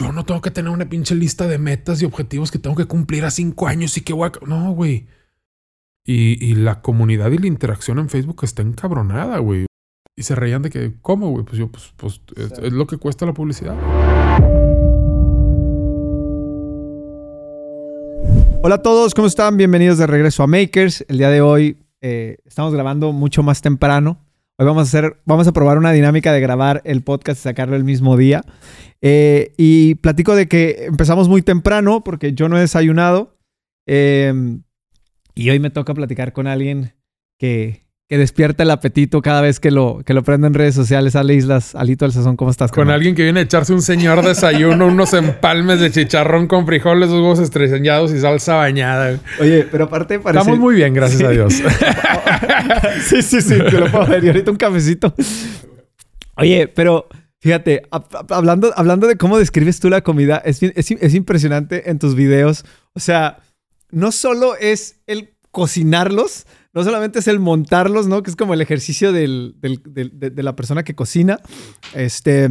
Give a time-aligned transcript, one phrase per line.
[0.00, 2.84] yo no tengo que tener una pinche lista de metas y objetivos que tengo que
[2.84, 4.46] cumplir a cinco años y que voy a...
[4.46, 5.08] No, güey.
[6.04, 9.66] Y, y la comunidad y la interacción en Facebook está encabronada, güey.
[10.16, 11.44] Y se reían de que, ¿cómo, güey?
[11.44, 13.76] Pues yo, pues, pues es, es lo que cuesta la publicidad.
[18.62, 19.56] Hola a todos, ¿cómo están?
[19.56, 21.04] Bienvenidos de regreso a Makers.
[21.08, 24.18] El día de hoy eh, estamos grabando mucho más temprano.
[24.60, 27.76] Hoy vamos a hacer, vamos a probar una dinámica de grabar el podcast y sacarlo
[27.76, 28.42] el mismo día.
[29.00, 33.38] Eh, y platico de que empezamos muy temprano porque yo no he desayunado.
[33.86, 34.58] Eh,
[35.36, 36.92] y hoy me toca platicar con alguien
[37.38, 41.14] que, que despierta el apetito cada vez que lo, que lo prende en redes sociales.
[41.14, 42.72] Ale Islas, Alito del Sazón, ¿cómo estás?
[42.72, 47.10] Con alguien que viene a echarse un señor desayuno, unos empalmes de chicharrón con frijoles,
[47.10, 49.18] dos huevos estrellados y salsa bañada.
[49.40, 50.40] Oye, pero aparte parece...
[50.40, 51.24] Estamos muy bien, gracias Sí.
[51.26, 51.52] a Dios.
[53.04, 54.24] sí, sí, sí, te lo puedo ver.
[54.24, 55.14] Y ahorita un cafecito.
[56.36, 57.08] Oye, pero
[57.40, 61.98] fíjate, hab- hab- hablando, hablando de cómo describes tú la comida, es, es impresionante en
[61.98, 62.64] tus videos.
[62.94, 63.38] O sea,
[63.90, 66.46] no solo es el cocinarlos,
[66.78, 68.22] no solamente es el montarlos, ¿no?
[68.22, 69.52] Que es como el ejercicio de,
[70.36, 71.38] la persona que cocina.
[71.94, 72.48] Este.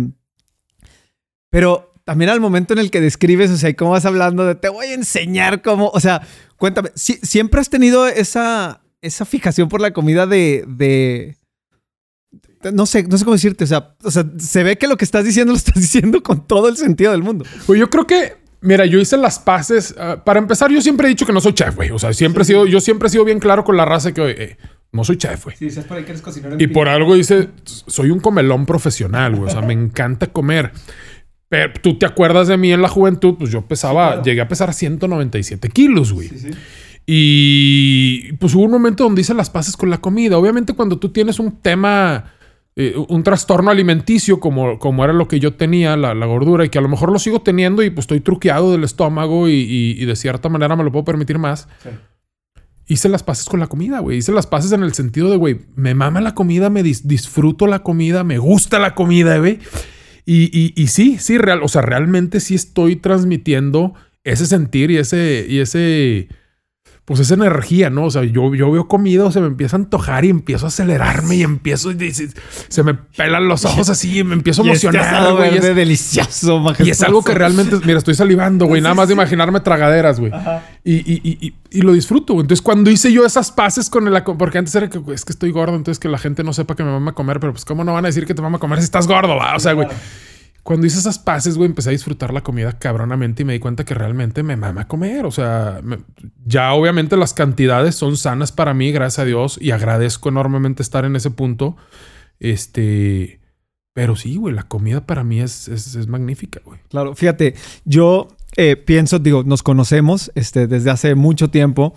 [1.50, 4.56] Pero también al momento en el que describes, o sea, y cómo vas hablando de
[4.56, 5.89] te voy a enseñar cómo.
[5.94, 6.22] O sea,
[6.58, 11.38] cuéntame, ¿sie- ¿siempre has tenido esa, esa fijación por la comida de- de-
[12.73, 13.64] No sé, no sé cómo decirte.
[13.64, 16.45] O sea, o sea, se ve que lo que estás diciendo lo estás diciendo con
[16.45, 17.45] todo el sentido del mundo.
[17.66, 19.95] Pues yo creo que, mira, yo hice las paces.
[20.00, 21.91] ah, para empezar, yo siempre he dicho que no soy chef, güey.
[21.91, 24.30] O sea, siempre he sido, yo siempre he sido bien claro con la raza que
[24.30, 24.58] eh,
[24.91, 25.55] no soy chef, güey.
[25.58, 26.55] Sí, si por ahí que eres cocinero.
[26.59, 29.50] Y por algo dice, soy un comelón profesional, güey.
[29.50, 30.72] O sea, me encanta comer.
[31.50, 34.23] Pero tú te acuerdas de mí en la juventud, pues yo pesaba, Sí, claro.
[34.25, 36.30] llegué a pesar 197 kilos, güey.
[37.09, 40.38] Y pues hubo un momento donde hice las paces con la comida.
[40.38, 42.33] Obviamente cuando tú tienes un tema,
[42.80, 46.70] eh, un trastorno alimenticio como, como era lo que yo tenía, la, la gordura, y
[46.70, 49.95] que a lo mejor lo sigo teniendo y pues estoy truqueado del estómago y, y-
[50.02, 51.67] y de cierta manera me lo puedo permitir más.
[52.89, 54.19] Hice las paces con la comida, güey.
[54.19, 57.68] Hice las paces en el sentido de, güey, me mama la comida, me dis- disfruto
[57.68, 59.59] la comida, me gusta la comida, güey.
[60.25, 64.97] Y, y, y sí, sí, real, o sea, realmente sí estoy transmitiendo ese sentir y
[64.97, 66.28] ese, y ese,
[67.07, 68.03] pues esa energía, ¿no?
[68.03, 70.68] O sea, yo, yo veo comida, o se me empieza a antojar y empiezo a
[70.68, 72.28] acelerarme y empiezo, y se,
[72.68, 75.56] se me pelan los ojos así y me empiezo a emocionar, güey.
[75.57, 78.81] es- delicioso, y es algo que realmente, mira, estoy salivando, güey.
[78.81, 80.34] Nada más de imaginarme tragaderas, güey.
[80.84, 82.44] Y, y, y, y, y lo disfruto, güey.
[82.44, 84.23] Entonces, cuando hice yo esas paces con el...
[84.23, 86.75] Porque antes era que, güey, es que estoy gordo, entonces que la gente no sepa
[86.75, 87.40] que me mama comer.
[87.40, 89.56] Pero pues, ¿cómo no van a decir que te mama comer si estás gordo, va?
[89.56, 89.88] O sea, güey.
[90.67, 93.85] Cuando hice esas paces, güey, empecé a disfrutar la comida cabronamente y me di cuenta
[93.85, 95.25] que realmente me mama comer.
[95.25, 95.79] O sea,
[96.45, 101.05] ya obviamente las cantidades son sanas para mí, gracias a Dios, y agradezco enormemente estar
[101.05, 101.78] en ese punto.
[102.41, 103.39] Este...
[103.94, 106.79] Pero sí, güey, la comida para mí es, es, es magnífica, güey.
[106.89, 111.95] Claro, fíjate, yo eh, pienso, digo, nos conocemos este, desde hace mucho tiempo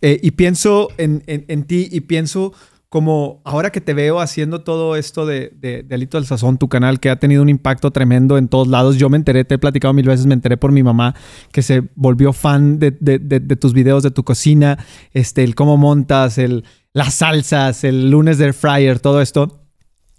[0.00, 2.54] eh, y pienso en, en- en ti y pienso
[2.92, 6.68] como ahora que te veo haciendo todo esto de, de, de Alito del Sazón, tu
[6.68, 8.98] canal, que ha tenido un impacto tremendo en todos lados.
[8.98, 11.14] Yo me enteré, te he platicado mil veces, me enteré por mi mamá
[11.52, 14.76] que se volvió fan de, de- tus videos, de tu cocina,
[15.12, 19.64] este, el cómo montas, el, las salsas, el lunes del fryer, todo esto.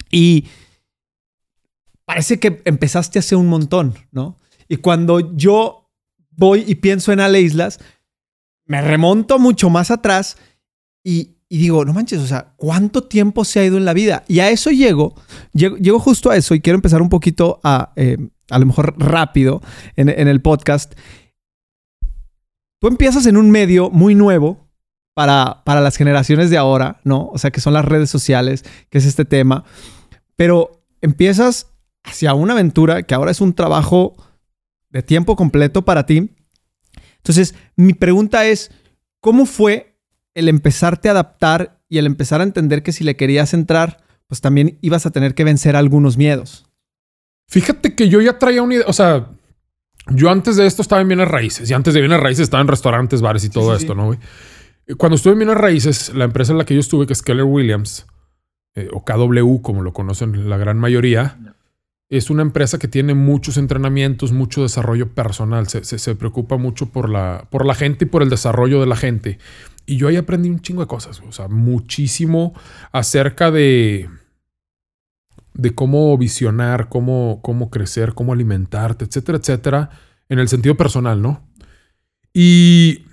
[0.09, 0.47] Y
[2.06, 4.39] parece que empezaste hace un montón, ¿no?
[4.67, 5.91] Y cuando yo
[6.31, 7.79] voy y pienso en Ale Islas,
[8.66, 10.38] me remonto mucho más atrás
[11.03, 14.23] y, y digo, no manches, o sea, ¿cuánto tiempo se ha ido en la vida?
[14.27, 15.13] Y a eso llego,
[15.53, 18.17] llego, llego justo a eso y quiero empezar un poquito a, eh,
[18.49, 19.61] a lo mejor rápido
[19.95, 20.95] en, en el podcast.
[22.81, 24.67] Tú empiezas en un medio muy nuevo
[25.13, 27.29] para, para las generaciones de ahora, ¿no?
[27.31, 29.63] O sea, que son las redes sociales, que es este tema.
[30.35, 31.67] Pero empiezas
[32.03, 34.15] hacia una aventura que ahora es un trabajo
[34.89, 36.31] de tiempo completo para ti.
[37.17, 38.71] Entonces, mi pregunta es,
[39.19, 39.92] ¿cómo fue
[40.35, 44.41] el empezarte a adaptar y el empezar a entender que si le querías entrar, pues
[44.41, 46.66] también ibas a tener que vencer algunos miedos?
[47.47, 49.27] Fíjate que yo ya traía una idea, o sea,
[50.09, 52.68] yo antes de esto estaba en bienes raíces y antes de bienes raíces estaba en
[52.68, 53.97] restaurantes, bares y todo sí, esto, sí.
[53.97, 54.19] ¿no, güey?
[54.97, 57.45] Cuando estuve en bienes raíces, la empresa en la que yo estuve, que es Keller
[57.45, 58.06] Williams,
[58.75, 61.38] eh, o KW, como lo conocen la gran mayoría,
[62.09, 65.68] es una empresa que tiene muchos entrenamientos, mucho desarrollo personal.
[65.68, 68.88] Se, se- se preocupa mucho por la, por la gente y por el desarrollo de
[68.88, 69.39] la gente.
[69.85, 72.53] Y yo ahí aprendí un chingo de cosas, o sea, muchísimo
[72.91, 74.09] acerca de,
[75.53, 79.89] de cómo visionar, cómo, cómo crecer, cómo alimentarte, etcétera, etcétera,
[80.30, 81.45] en el sentido personal, ¿no?
[82.33, 83.06] Y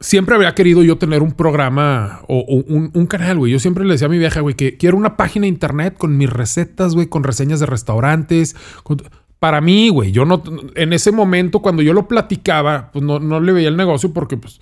[0.00, 3.52] siempre habría querido yo tener un programa o, o un, un canal, güey.
[3.52, 6.16] Yo siempre le decía a mi vieja, güey, que quiero una página de internet con
[6.18, 9.02] mis recetas, güey, con reseñas de restaurantes, con-
[9.38, 10.12] para mí, güey.
[10.12, 10.42] Yo no,
[10.74, 14.36] en ese momento, cuando yo lo platicaba, pues no, no le veía el negocio porque,
[14.36, 14.60] pues,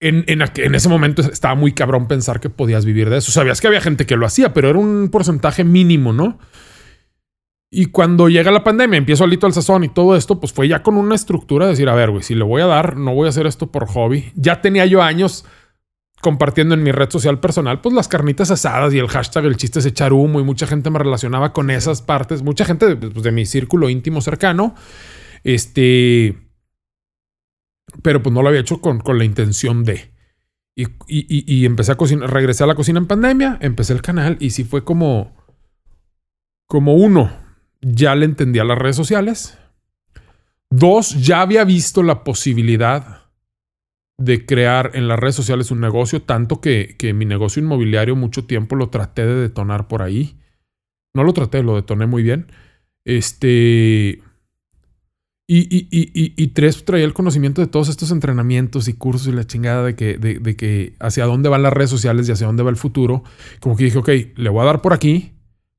[0.00, 3.32] en, en, ese momento estaba muy cabrón pensar que podías vivir de eso.
[3.32, 6.38] Sabías que había gente que lo hacía, pero era un porcentaje mínimo, ¿no?
[7.70, 10.82] Y cuando llega la pandemia, empiezo alito al sazón y todo esto, pues fue ya
[10.82, 13.26] con una estructura de decir, a ver, güey, si le voy a dar, no voy
[13.26, 14.32] a hacer esto por hobby.
[14.34, 15.44] Ya tenía yo años
[16.20, 19.80] compartiendo en mi red social personal, pues las carnitas asadas y el hashtag el chiste
[19.80, 23.32] es echar humo y mucha gente me relacionaba con esas partes, mucha gente pues, de
[23.32, 24.74] mi círculo íntimo cercano,
[25.44, 26.45] este,
[28.02, 30.10] pero pues no lo había hecho con, con la intención de.
[30.74, 34.36] Y, y, y, empecé a cocinar, regresé a la cocina en pandemia, empecé el canal
[34.40, 35.34] y sí fue como,
[36.66, 37.32] como uno,
[37.80, 39.58] ya le entendía las redes sociales.
[40.68, 43.22] Dos, ya había visto la posibilidad
[44.18, 48.46] de crear en las redes sociales un negocio, tanto que, que mi negocio inmobiliario mucho
[48.46, 50.38] tiempo lo traté de detonar por ahí.
[51.14, 52.48] No lo traté, lo detoné muy bien.
[53.04, 54.20] Este,
[55.48, 59.32] y, y, y, y, tres, traía el conocimiento de todos estos entrenamientos y cursos y
[59.32, 62.64] la chingada de que, de, que hacia dónde van las redes sociales y hacia dónde
[62.64, 63.22] va el futuro.
[63.60, 65.34] Como que dije, ok, le voy a dar por aquí,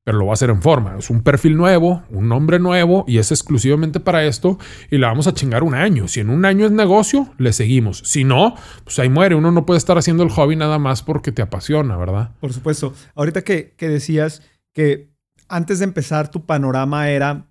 [0.05, 0.95] pero lo voy a hacer en forma.
[0.97, 4.57] Es un perfil nuevo, un nombre nuevo y es exclusivamente para esto
[4.89, 6.07] y le vamos a chingar un año.
[6.07, 8.03] Si en un año es negocio, le seguimos.
[8.05, 8.55] Si no,
[8.85, 9.35] pues ahí muere.
[9.35, 12.31] Uno no puede estar haciendo el hobby nada más porque te apasiona, ¿verdad?
[12.39, 12.93] Por supuesto.
[13.15, 14.43] Ahorita que, que decías
[14.73, 15.09] que
[15.49, 17.46] antes de empezar tu panorama era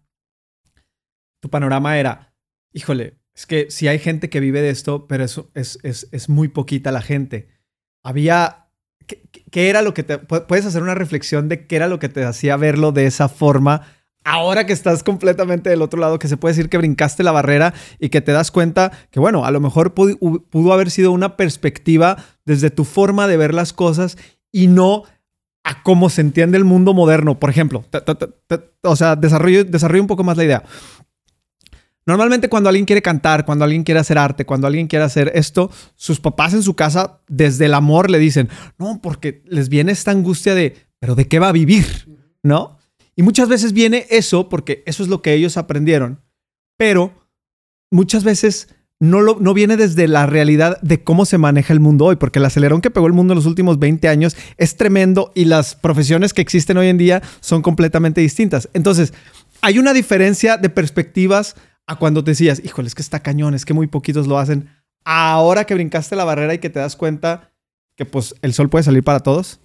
[1.47, 2.35] tu panorama era,
[2.73, 6.29] híjole, es que si hay gente que vive de esto, pero eso es, es, es
[6.29, 7.47] muy poquita la gente.
[8.03, 8.67] Había,
[9.07, 12.25] ¿qué, era lo que te, puedes hacer una reflexión de qué era lo que te
[12.25, 13.83] hacía verlo de esa forma?
[14.25, 17.75] Ahora que estás completamente del otro lado, que se puede decir que brincaste la barrera
[18.01, 20.17] y que te das cuenta que, bueno, a lo mejor pudo,
[20.51, 24.19] pudo haber sido una perspectiva desde tu forma de ver las cosas
[24.51, 25.05] y no
[25.67, 27.41] a cómo se entiende el mundo moderno.
[27.41, 27.85] Por ejemplo,
[28.83, 30.63] o sea, desarrollo, desarrollo un poco más la idea.
[32.07, 35.71] Normalmente cuando alguien quiere cantar, cuando alguien quiere hacer arte, cuando alguien quiere hacer esto,
[35.97, 38.49] sus papás en su casa desde el amor le dicen,
[38.79, 41.85] no, porque les viene esta angustia de, pero ¿de qué va a vivir?
[42.45, 42.79] ¿No?
[43.17, 46.23] Y muchas veces viene eso porque eso es lo que ellos aprendieron,
[46.77, 47.29] pero
[47.91, 48.69] muchas veces
[49.01, 52.39] no, lo, no viene desde la realidad de cómo se maneja el mundo hoy, porque
[52.39, 55.75] el acelerón que pegó el mundo en los últimos 20 años es tremendo y las
[55.75, 58.69] profesiones que existen hoy en día son completamente distintas.
[58.75, 59.13] Entonces,
[59.61, 61.57] hay una diferencia de perspectivas
[61.87, 64.69] a cuando te decías, híjole, es que está cañón, es que muy poquitos lo hacen.
[65.05, 67.53] Ahora que brincaste la barrera y que te das cuenta
[67.97, 69.61] que pues el sol puede salir para todos.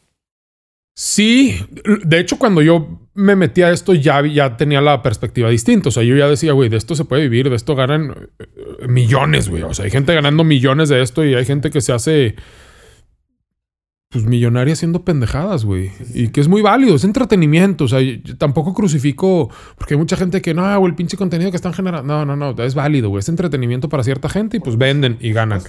[0.94, 1.58] Sí,
[2.04, 5.90] de hecho cuando yo me metí a esto ya, ya tenía la perspectiva distinta.
[5.90, 8.88] O sea, yo ya decía, güey, de esto se puede vivir, de esto ganan eh,
[8.88, 9.64] millones, güey.
[9.64, 12.36] O sea, hay gente ganando millones de esto y hay gente que se hace
[14.12, 15.90] pues millonaria haciendo pendejadas, güey.
[16.14, 17.86] Y que es muy válido, es entretenimiento.
[17.86, 18.02] O sea,
[18.38, 22.14] tampoco crucifico, porque hay mucha gente que no, güey, el pinche contenido que están generando.
[22.14, 23.22] No, no, no, es válido, güey.
[23.22, 25.62] Es entretenimiento para cierta gente y pues venden y ganan.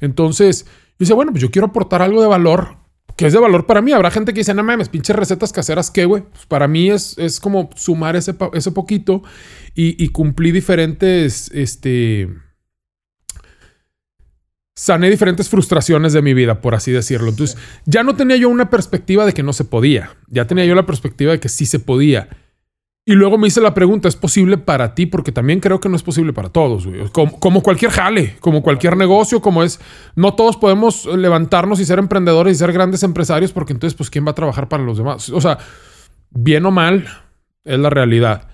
[0.00, 2.78] Entonces, yo decía, bueno, pues yo quiero aportar algo de valor,
[3.16, 3.92] que es de valor para mí.
[3.92, 6.24] Habrá gente que dice, no mames, pinches recetas caseras, ¿qué, güey?
[6.24, 9.22] Pues para mí es, es como sumar ese, ese poquito
[9.72, 12.28] y, y cumplir diferentes, este
[14.74, 17.30] sané diferentes frustraciones de mi vida, por así decirlo.
[17.30, 17.56] Entonces,
[17.86, 20.16] ya no tenía yo una perspectiva de que no se podía.
[20.28, 22.28] Ya tenía yo la perspectiva de que sí se podía.
[23.06, 25.04] Y luego me hice la pregunta, ¿es posible para ti?
[25.04, 27.06] Porque también creo que no es posible para todos, güey.
[27.10, 29.78] Como, cualquier jale, como cualquier negocio, como es...
[30.16, 34.26] No todos podemos levantarnos y ser emprendedores y ser grandes empresarios porque entonces, pues, ¿quién
[34.26, 35.28] va a trabajar para los demás?
[35.28, 35.58] O sea,
[36.30, 37.06] bien o mal,
[37.64, 38.48] es la realidad.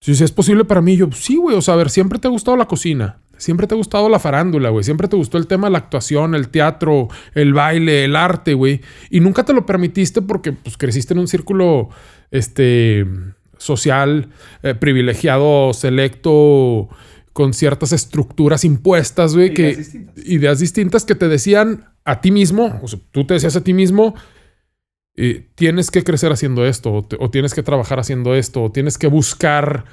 [0.00, 1.56] Si es posible para mí, yo, sí, güey.
[1.56, 3.21] O sea, a ver, siempre te ha gustado la cocina.
[3.36, 4.84] Siempre te ha gustado la farándula, güey.
[4.84, 8.80] Siempre te gustó el tema de la actuación, el teatro, el baile, el arte, güey.
[9.10, 11.88] Y nunca te lo permitiste porque pues, creciste en un círculo
[12.30, 13.06] este,
[13.58, 14.28] social,
[14.62, 16.88] eh, privilegiado, selecto,
[17.32, 19.52] con ciertas estructuras impuestas, güey.
[19.52, 20.26] Ideas, distintas.
[20.26, 23.72] ideas distintas que te decían a ti mismo, o sea, tú te decías a ti
[23.72, 24.14] mismo,
[25.14, 28.98] eh, tienes que crecer haciendo esto, o, o tienes que trabajar haciendo esto, o tienes
[28.98, 29.84] que buscar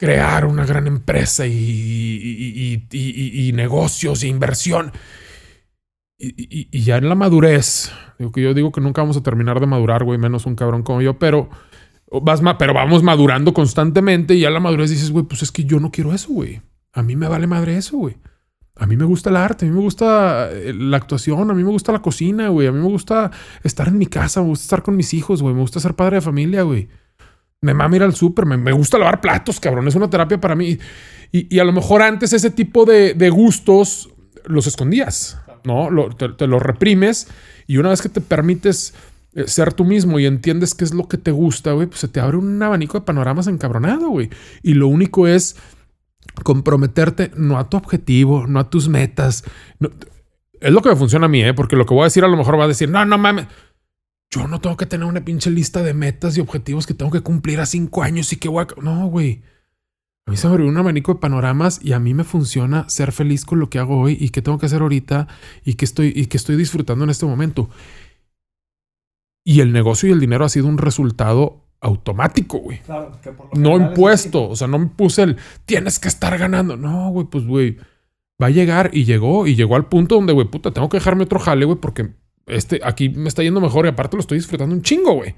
[0.00, 4.92] crear una gran empresa y, y, negocios e inversión.
[6.18, 9.66] Y, ya en la madurez, digo que yo digo que nunca vamos a terminar de
[9.66, 11.50] madurar, güey, menos un cabrón como yo, pero,
[12.22, 15.64] vas pero vamos madurando constantemente y ya en la madurez dices, güey, pues es que
[15.64, 16.62] yo no quiero eso, güey.
[16.94, 18.16] A mí me vale madre eso, güey.
[18.76, 21.62] A mí me gusta el arte, a mí me gusta eh, la actuación, a mí
[21.62, 22.66] me gusta la cocina, güey.
[22.68, 23.30] A mí me gusta
[23.62, 25.54] estar en mi casa, me gusta estar con mis hijos, güey.
[25.54, 26.88] Me gusta ser padre de familia, güey.
[27.62, 29.86] Me mama ir al súper, me, gusta lavar platos, cabrón.
[29.86, 30.78] Es una terapia para mí.
[31.30, 34.08] Y, a lo mejor antes ese tipo de, gustos
[34.46, 35.90] los escondías, ¿no?
[36.16, 37.28] te, los reprimes
[37.66, 38.94] y una vez que te permites
[39.34, 42.08] eh, ser tú mismo y entiendes qué es lo que te gusta, güey, pues se
[42.08, 44.30] te abre un abanico de panoramas encabronado, güey.
[44.62, 45.56] Y lo único es
[46.42, 49.44] comprometerte no a tu objetivo, no a tus metas.
[50.60, 51.52] es lo que me funciona a mí, ¿eh?
[51.52, 53.46] Porque lo que voy a decir a lo mejor va a decir, no, no mames.
[54.32, 57.20] Yo no tengo que tener una pinche lista de metas y objetivos que tengo que
[57.20, 58.80] cumplir a cinco años y que voy a...
[58.80, 59.42] No, güey.
[60.26, 63.10] A mí se me abrió un abanico de panoramas y a mí me funciona ser
[63.10, 65.26] feliz con lo que hago hoy y qué tengo que hacer ahorita
[65.64, 67.68] y que estoy, y que estoy disfrutando en este momento.
[69.44, 72.78] Y el negocio y el dinero ha sido un resultado automático, güey.
[72.82, 74.48] Claro, que por lo no impuesto.
[74.48, 76.76] O sea, no me puse el tienes que estar ganando.
[76.76, 77.78] No, güey, pues, güey,
[78.40, 81.24] va a llegar y llegó y llegó al punto donde, güey, puta, tengo que dejarme
[81.24, 82.10] otro jale, güey, porque
[82.50, 85.34] este aquí me está yendo mejor y aparte lo estoy disfrutando un chingo, güey.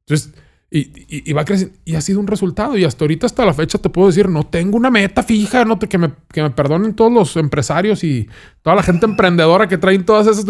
[0.00, 0.32] Entonces,
[0.72, 1.76] y, va creciendo.
[1.84, 2.76] Y ha sido un resultado.
[2.78, 5.78] Y hasta ahorita, hasta la fecha, te puedo decir, no tengo una meta fija, no
[5.78, 8.28] te, que, me, que me perdonen todos los empresarios y
[8.62, 10.46] toda la gente emprendedora que traen todas esas.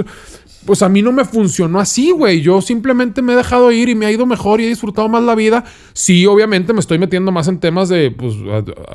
[0.67, 2.43] Pues a mí no me funcionó así, güey.
[2.43, 5.23] Yo simplemente me he dejado ir y me ha ido mejor y he disfrutado más
[5.23, 5.65] la vida.
[5.95, 8.35] Sí, obviamente me estoy metiendo más en temas de pues,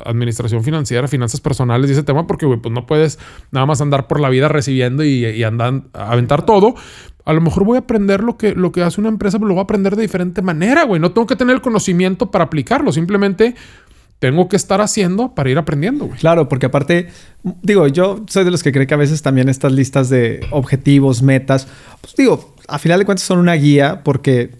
[0.04, 3.18] administración financiera, finanzas personales y ese tema, porque, güey, pues no puedes
[3.50, 6.74] nada más andar por la vida recibiendo y, y andar aventar todo.
[7.24, 9.54] A lo mejor voy a aprender lo que, lo que hace una empresa, pero lo
[9.54, 11.00] voy a aprender de diferente manera, güey.
[11.00, 12.92] No tengo que tener el conocimiento para aplicarlo.
[12.92, 13.56] Simplemente
[14.18, 16.18] tengo que estar haciendo para ir aprendiendo, güey.
[16.18, 17.08] Claro, porque aparte,
[17.62, 21.22] digo, yo soy de los que cree que a veces también estas listas de objetivos,
[21.22, 21.68] metas,
[22.00, 24.56] pues digo, a final de cuentas son una guía porque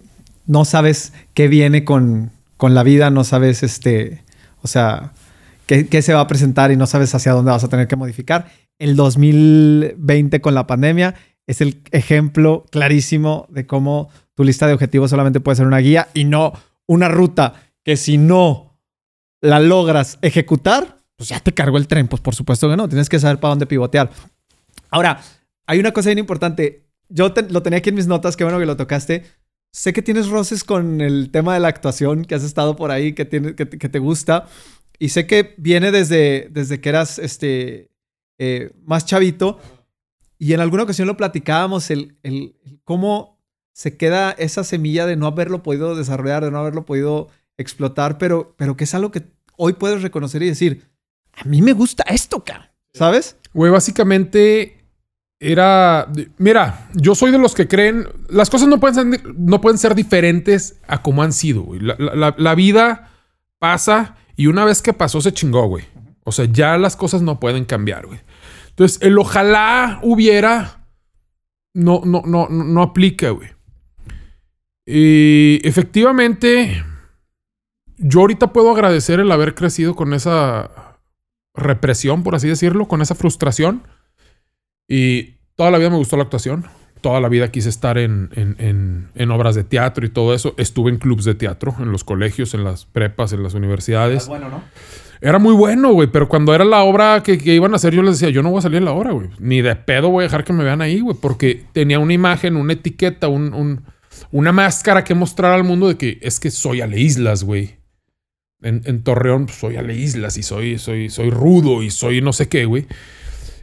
[0.47, 4.23] no sabes qué viene con, con la vida, no sabes, este,
[4.63, 5.13] o sea,
[5.67, 7.97] qué, qué se va a presentar y no sabes hacia dónde vas a tener que
[7.97, 8.51] modificar.
[8.79, 11.15] El 2020 con la pandemia
[11.47, 16.09] es el ejemplo clarísimo de cómo tu lista de objetivos solamente puede ser una guía
[16.13, 16.53] y no
[16.87, 18.66] una ruta que si no
[19.47, 22.09] la logras ejecutar, pues ya te cargó el tren.
[22.09, 24.11] Pues por supuesto que no, tienes que saber para dónde pivotear.
[24.91, 25.21] Ahora,
[25.67, 26.87] hay una cosa bien importante.
[27.09, 29.25] Yo lo tenía aquí en mis notas, qué bueno que lo tocaste.
[29.73, 33.13] Sé que tienes roces con el tema de la actuación, que has estado por ahí,
[33.13, 34.47] que, tiene, que, te gusta.
[34.99, 37.91] Y sé que viene desde, desde que eras este,
[38.39, 39.61] eh, más chavito.
[40.39, 43.39] Y en alguna ocasión lo platicábamos, el, el, cómo
[43.73, 48.55] se queda esa semilla de no haberlo podido desarrollar, de no haberlo podido explotar, pero,
[48.57, 50.89] pero que es algo que hoy puedes reconocer y decir,
[51.33, 52.73] a mí me gusta esto, cara.
[52.93, 53.37] ¿Sabes?
[53.53, 54.85] Güey, básicamente
[55.39, 56.11] era.
[56.39, 58.09] Mira, yo soy de los que creen.
[58.29, 61.81] Las cosas no pueden ser, no pueden ser diferentes a como han sido, güey.
[61.81, 63.11] La, vida
[63.59, 65.85] pasa y una vez que pasó se chingó, güey.
[66.25, 68.21] O sea, ya las cosas no pueden cambiar, güey.
[68.71, 70.87] Entonces, el ojalá hubiera
[71.75, 73.51] no, no, no, no aplica, güey.
[74.87, 76.83] Y efectivamente,
[77.99, 80.71] yo ahorita puedo agradecer el haber crecido con esa
[81.55, 83.83] represión, por así decirlo, con esa frustración.
[84.89, 86.67] Y toda la vida me gustó la actuación.
[87.01, 90.55] Toda la vida quise estar en, en, en, obras de teatro y todo eso.
[90.57, 94.27] Estuve en clubs de teatro, en los colegios, en las prepas, en las universidades.
[94.27, 94.63] Bueno, ¿no?
[95.21, 98.19] Era muy bueno, güey, pero cuando era la obra que, iban a hacer, yo les
[98.19, 99.29] decía, yo no voy a salir en la obra, güey.
[99.39, 102.57] Ni de pedo voy a dejar que me vean ahí, güey, porque tenía una imagen,
[102.57, 103.83] una etiqueta, un,
[104.31, 107.77] una máscara que mostrar al mundo de que es que soy Ale Islas, güey.
[108.63, 112.49] En, Torreón pues, soy Ale Islas y soy, soy, soy rudo y soy no sé
[112.49, 112.87] qué, güey.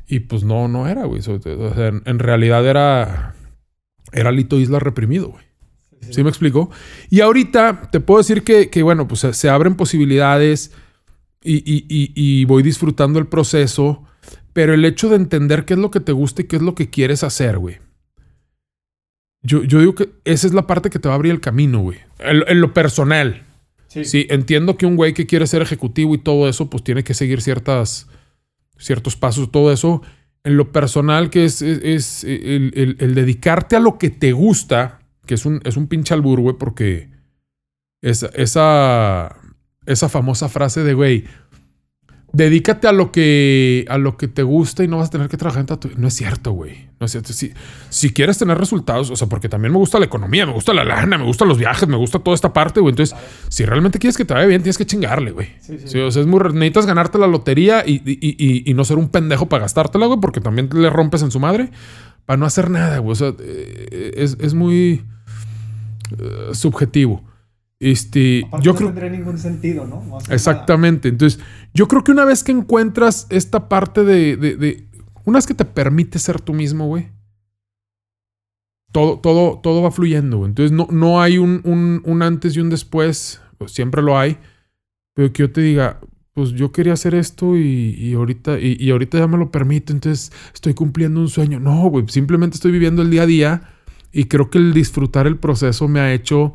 [0.08, 1.22] Y pues no, no era, güey.
[1.26, 3.36] en, realidad era,
[4.12, 5.44] era Lito Islas reprimido, güey.
[6.10, 6.70] Sí, me explico?
[7.10, 10.72] Y ahorita te puedo decir que, que bueno, pues se abren posibilidades
[11.44, 14.04] y, voy disfrutando el proceso,
[14.54, 16.76] pero el hecho de entender qué es lo que te gusta y qué es lo
[16.76, 17.78] que quieres hacer, güey.
[19.42, 21.80] Yo, yo digo que esa es la parte que te va a abrir el camino,
[21.80, 22.00] güey.
[22.20, 23.44] En, lo personal.
[24.04, 24.28] Sí.
[24.30, 27.42] entiendo que un güey que quiere ser ejecutivo y todo eso, pues tiene que seguir
[27.42, 28.08] ciertas,
[28.78, 30.02] ciertos pasos, todo eso.
[30.44, 35.46] En lo personal, que es, es, el, dedicarte a lo que te gusta, que es
[35.46, 37.10] un, es un pinche albur, güey, porque
[38.02, 39.38] esa, esa
[39.86, 41.26] esa famosa frase de, güey,
[42.34, 45.38] dedícate a lo que a lo que te gusta y no vas a tener que
[45.38, 46.90] trabajar en tatu No es cierto, güey.
[47.00, 47.32] No es cierto.
[47.32, 47.54] Si,
[47.90, 50.84] si quieres tener resultados, o sea, porque también me gusta la economía, me gusta la
[50.84, 52.92] lana, me gustan los viajes, me gusta toda esta parte, güey.
[52.92, 53.16] Entonces,
[53.50, 55.50] si realmente quieres que te vaya bien, tienes que chingarle, güey.
[55.62, 56.00] Sí, sí.
[56.00, 56.40] o sea, es muy...
[56.54, 60.42] Necesitas ganarte la lotería y, y, y, no ser un pendejo para gastártela, güey, porque
[60.42, 61.70] también le rompes en su madre
[62.26, 63.12] para no hacer nada, güey.
[63.12, 65.04] O sea, eh, es, es muy
[66.18, 67.24] eh, subjetivo.
[67.92, 68.90] Este, yo creo.
[68.90, 70.18] No tendría ningún sentido, ¿no?
[70.30, 71.10] exactamente.
[71.10, 71.42] Entonces,
[71.74, 74.88] yo creo que una vez que encuentras esta parte de, de,
[75.26, 77.10] una vez que te permite ser tú mismo, güey.
[78.94, 80.50] Todo, todo, todo va fluyendo, güey.
[80.50, 83.42] Entonces, no, no hay un, un, un antes y un después.
[83.58, 84.38] Pues, siempre lo hay.
[85.14, 86.00] Pero que yo te diga,
[86.34, 89.92] pues yo quería hacer esto y, y ahorita, y, y, ahorita ya me lo permito,
[89.92, 91.60] entonces estoy cumpliendo un sueño.
[91.60, 93.62] No, güey, simplemente estoy viviendo el día a día
[94.12, 96.54] Y creo que el disfrutar el proceso me ha hecho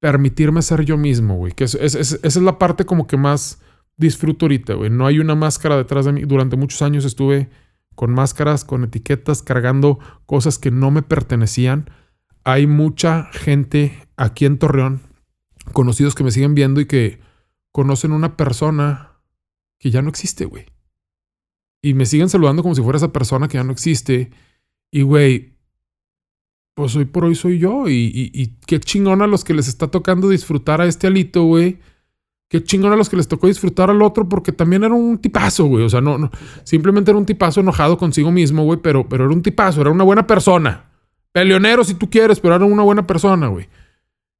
[0.00, 1.52] permitirme ser yo mismo, güey.
[1.52, 3.60] Que esa es la parte como que más
[3.96, 4.90] disfruto ahorita, güey.
[4.90, 6.22] No hay una máscara detrás de mí.
[6.22, 7.50] Durante muchos años estuve
[7.94, 11.90] con máscaras, con etiquetas, cargando cosas que no me pertenecían.
[12.44, 15.02] Hay mucha gente aquí en Torreón,
[15.72, 17.20] conocidos que me siguen viendo y que
[17.72, 19.20] conocen una persona
[19.78, 20.66] que ya no existe, güey.
[21.82, 24.30] Y me siguen saludando como si fuera esa persona que ya no existe.
[24.90, 25.57] Y, güey,
[26.78, 27.88] pues hoy por hoy soy yo.
[27.88, 31.78] Y, y, qué chingón a los que les está tocando disfrutar a este alito, güey.
[32.48, 35.64] Qué chingón a los que les tocó disfrutar al otro porque también era un tipazo,
[35.64, 35.84] güey.
[35.84, 36.30] O sea, no, no
[36.62, 40.04] simplemente era un tipazo enojado consigo mismo, güey, pero, pero era un tipazo, era una
[40.04, 40.84] buena persona.
[41.32, 43.66] Peleonero si tú quieres, pero era una buena persona, güey.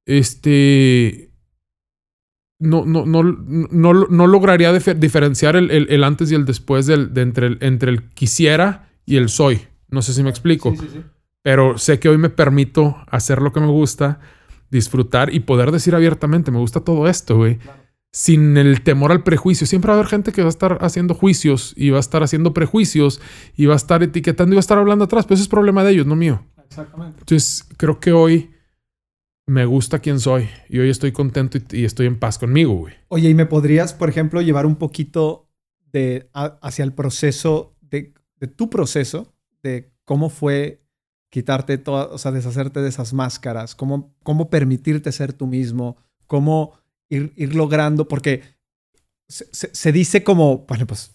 [0.05, 1.31] Este
[2.57, 7.47] no, no, no, no, no lograría diferenciar el, antes y el después del, de entre,
[7.47, 9.59] el, entre el quisiera y el soy.
[9.89, 10.73] No sé si me explico.
[11.41, 14.19] Pero sé que hoy me permito hacer lo que me gusta,
[14.69, 17.59] disfrutar y poder decir abiertamente, me gusta todo esto, güey.
[18.11, 19.67] Sin el temor al prejuicio.
[19.67, 22.23] Siempre va a haber gente que va a estar haciendo juicios y va a estar
[22.23, 23.21] haciendo prejuicios
[23.55, 25.25] y va a estar etiquetando y va a estar hablando atrás.
[25.25, 26.43] Pero ese es problema de ellos, no mío.
[26.65, 27.19] Exactamente.
[27.19, 28.49] Entonces, creo que hoy
[29.49, 32.93] me gusta quién soy y hoy estoy contento y, estoy en paz conmigo, güey.
[33.07, 35.49] Oye, ¿y me podrías, por ejemplo, llevar un poquito
[35.91, 38.13] de, hacia el proceso, de,
[38.55, 40.83] tu proceso, de cómo fue
[41.29, 46.73] quitarte todo, o sea, deshacerte de esas máscaras, cómo, cómo permitirte ser tú mismo, cómo
[47.09, 48.41] ir, ir logrando, porque
[49.29, 51.11] se, dice como, bueno, pues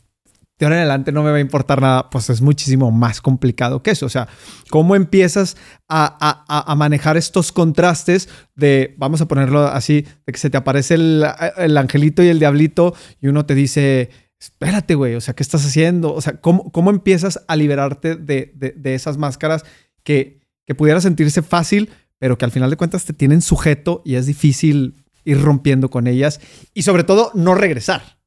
[0.59, 3.83] de ahora en adelante no me va a importar nada, pues es muchísimo más complicado
[3.83, 4.07] que eso.
[4.07, 4.29] O sea,
[4.71, 5.57] ¿cómo empiezas
[5.89, 10.95] a, a, manejar estos contrastes de, vamos a ponerlo así, de que se te aparece
[10.95, 15.43] el, el angelito y el diablito y uno te dice, espérate, güey, o sea, ¿qué
[15.43, 16.15] estás haciendo?
[16.15, 19.65] O sea, ¿cómo, cómo empiezas a liberarte de, de esas máscaras
[20.05, 20.41] que,
[20.77, 24.95] pudiera sentirse fácil, pero que al final de cuentas te tienen sujeto y es difícil
[25.25, 26.41] ir rompiendo con ellas
[26.73, 28.19] y sobre todo no regresar?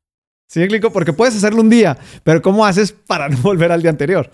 [0.48, 3.92] ¿Sí me Porque puedes hacerlo un día, pero ¿cómo haces para no volver al día
[3.92, 4.29] anterior?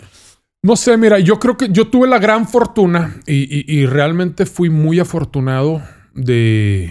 [0.62, 4.98] No sé, mira, yo creo que yo tuve la gran fortuna y, realmente fui muy
[4.98, 5.82] afortunado
[6.14, 6.90] de...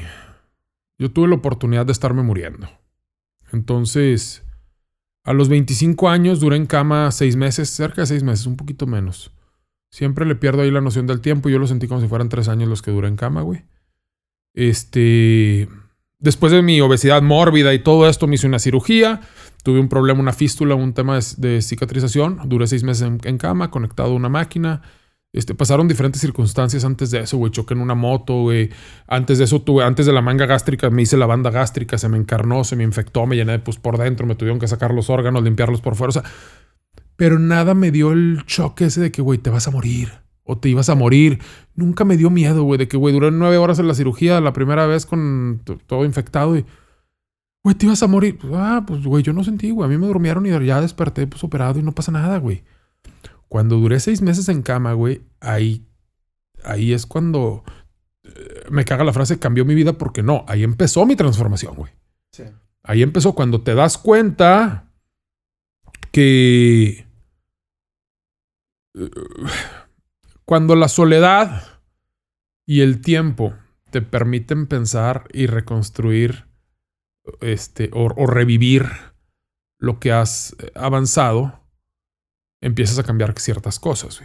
[0.99, 2.69] Yo tuve la oportunidad de estarme muriendo.
[3.51, 4.43] Entonces,
[5.23, 8.85] a los 25 años duré en cama seis meses, cerca de seis meses, un poquito
[8.85, 9.31] menos.
[9.93, 11.49] Siempre le pierdo ahí la noción del tiempo.
[11.49, 13.61] Yo lo sentí como si fueran tres años los que duré en cama, güey.
[14.55, 15.69] Este
[16.17, 19.21] después de mi obesidad mórbida y todo esto, me hice una cirugía.
[19.61, 22.39] Tuve un problema, una fístula, un tema de, cicatrización.
[22.45, 24.81] Duré seis meses en, cama, conectado a una máquina.
[25.31, 27.51] Este, pasaron diferentes circunstancias antes de eso, güey.
[27.51, 28.71] Choqué en una moto, güey.
[29.05, 32.09] Antes de eso tuve, antes de la manga gástrica, me hice la banda gástrica, se
[32.09, 34.91] me encarnó, se me infectó, me llené de pus por dentro, me tuvieron que sacar
[34.91, 36.09] los órganos, limpiarlos por fuera.
[36.09, 36.23] O sea,
[37.23, 40.11] pero nada me dio el choque ese de que, güey, te vas a morir
[40.43, 41.39] o te ibas a morir.
[41.73, 44.51] Nunca me dio miedo, güey, de que, güey, duré nueve horas en la cirugía la
[44.51, 46.65] primera vez con todo infectado y,
[47.63, 48.39] güey, te ibas a morir.
[48.53, 49.85] ah, pues, güey, yo no sentí, güey.
[49.85, 52.65] A mí me durmieron y ya desperté, pues, operado y no pasa nada, güey.
[53.47, 55.87] Cuando duré seis meses en cama, güey, ahí,
[56.65, 57.63] ahí es cuando
[58.25, 61.93] eh, me caga la frase cambió mi vida porque no, ahí empezó mi transformación, güey.
[62.33, 62.43] Sí.
[62.83, 64.89] Ahí empezó cuando te das cuenta
[66.11, 67.12] que...
[70.45, 71.63] Cuando la soledad
[72.65, 73.53] y el tiempo
[73.91, 76.45] te permiten pensar y reconstruir
[77.41, 78.87] este, o, revivir
[79.79, 81.59] lo que has eh, avanzado,
[82.61, 84.21] empiezas a cambiar ciertas cosas.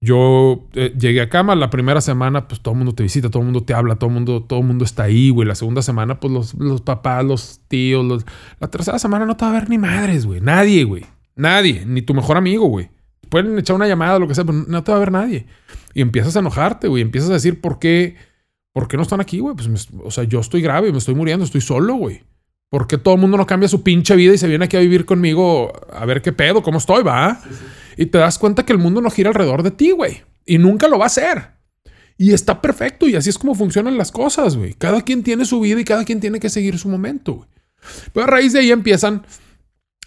[0.00, 3.40] Yo eh, llegué a cama la primera semana, pues todo el mundo te visita, todo
[3.40, 5.48] el mundo te habla, todo el mundo, todo el mundo está ahí, güey.
[5.48, 8.24] La segunda semana, pues los, los papás, los tíos, los...
[8.60, 10.40] La tercera semana no te va a ver ni madres, güey.
[10.40, 11.04] Nadie, güey.
[11.34, 11.84] Nadie.
[11.84, 12.90] Ni tu mejor amigo, güey
[13.28, 15.46] pueden echar una llamada o lo que sea, pero no te va a ver nadie.
[15.94, 17.02] Y empiezas a enojarte, güey.
[17.02, 18.16] Empiezas a decir, ¿por qué?
[18.72, 19.54] ¿Por qué no están aquí, güey?
[19.54, 22.22] Pues, o sea, yo estoy grave, me estoy muriendo, estoy solo, güey.
[22.70, 24.80] ¿Por qué todo el mundo no cambia su pinche vida y se viene aquí a
[24.80, 27.40] vivir conmigo a ver qué pedo, cómo estoy, va?
[27.96, 30.22] Y te das cuenta que el mundo no gira alrededor de ti, güey.
[30.44, 31.58] Y nunca lo va a hacer.
[32.18, 34.74] Y está perfecto y así es como funcionan las cosas, güey.
[34.74, 37.48] Cada quien tiene su vida y cada quien tiene que seguir su momento, güey.
[38.12, 39.22] Pero a raíz de ahí empiezan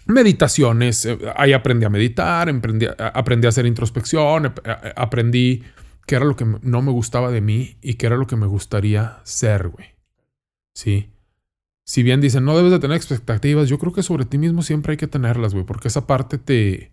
[0.06, 4.52] meditaciones, eh, ahí aprendí a meditar, aprendí, aprendí a hacer introspección,
[4.96, 5.62] aprendí
[6.06, 8.46] qué era lo que no me gustaba de mí y qué era lo que me
[8.46, 9.86] gustaría ser, güey.
[10.74, 11.10] Sí.
[11.84, 14.92] Si bien dicen, no debes de tener expectativas, yo creo que sobre ti mismo siempre
[14.92, 16.92] hay que tenerlas, güey, porque esa parte te,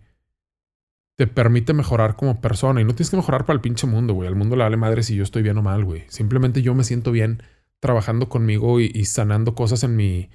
[1.16, 4.28] te permite mejorar como persona y no tienes que mejorar para el pinche mundo, güey.
[4.28, 6.04] Al mundo le vale madre si yo estoy bien o mal, güey.
[6.08, 7.44] Simplemente yo me siento bien
[7.80, 10.30] trabajando conmigo y sanando cosas en mi,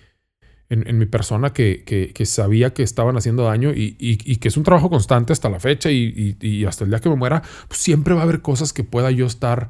[0.86, 4.62] en, mi persona que, que, sabía que estaban haciendo daño y, y, que es un
[4.62, 8.20] trabajo constante hasta la fecha y, hasta el día que me muera, pues siempre va
[8.20, 9.68] a haber cosas que pueda yo estar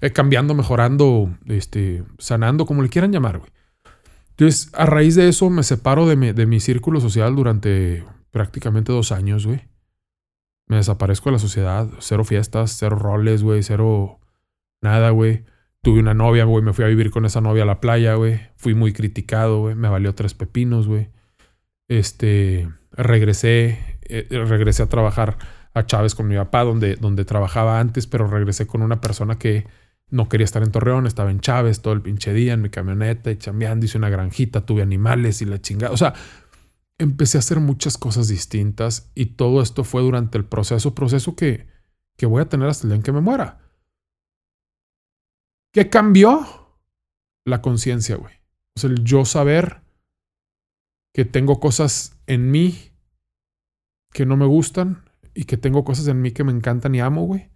[0.00, 3.50] eh, cambiando, mejorando, este, sanando, como le quieran llamar, güey.
[4.30, 8.92] Entonces, a raíz de eso me separo de mi, de mi círculo social durante prácticamente
[8.92, 9.62] dos años, güey.
[10.68, 14.20] Me desaparezco de la sociedad, cero fiestas, cero roles, güey, cero
[14.82, 15.44] nada, güey.
[15.86, 18.40] Tuve una novia, güey, me fui a vivir con esa novia a la playa, güey.
[18.56, 19.76] Fui muy criticado, güey.
[19.76, 21.10] Me valió tres pepinos, güey.
[21.86, 25.38] Este, regresé, eh, regresé a trabajar
[25.74, 29.68] a Chávez con mi papá, donde, donde trabajaba antes, pero regresé con una persona que
[30.10, 33.30] no quería estar en Torreón, estaba en Chávez todo el pinche día en mi camioneta
[33.30, 35.92] y chambeando, hice una granjita, tuve animales y la chingada.
[35.92, 36.14] O sea,
[36.98, 41.68] empecé a hacer muchas cosas distintas y todo esto fue durante el proceso, proceso que,
[42.16, 43.65] que voy a tener hasta el día en que me muera.
[45.76, 46.40] ¿Qué cambió?
[47.44, 48.32] La conciencia, güey.
[48.76, 49.82] O sea, el yo saber
[51.12, 52.92] que tengo cosas en mí
[54.10, 57.24] que no me gustan y que tengo cosas en mí que me encantan y amo,
[57.24, 57.50] güey.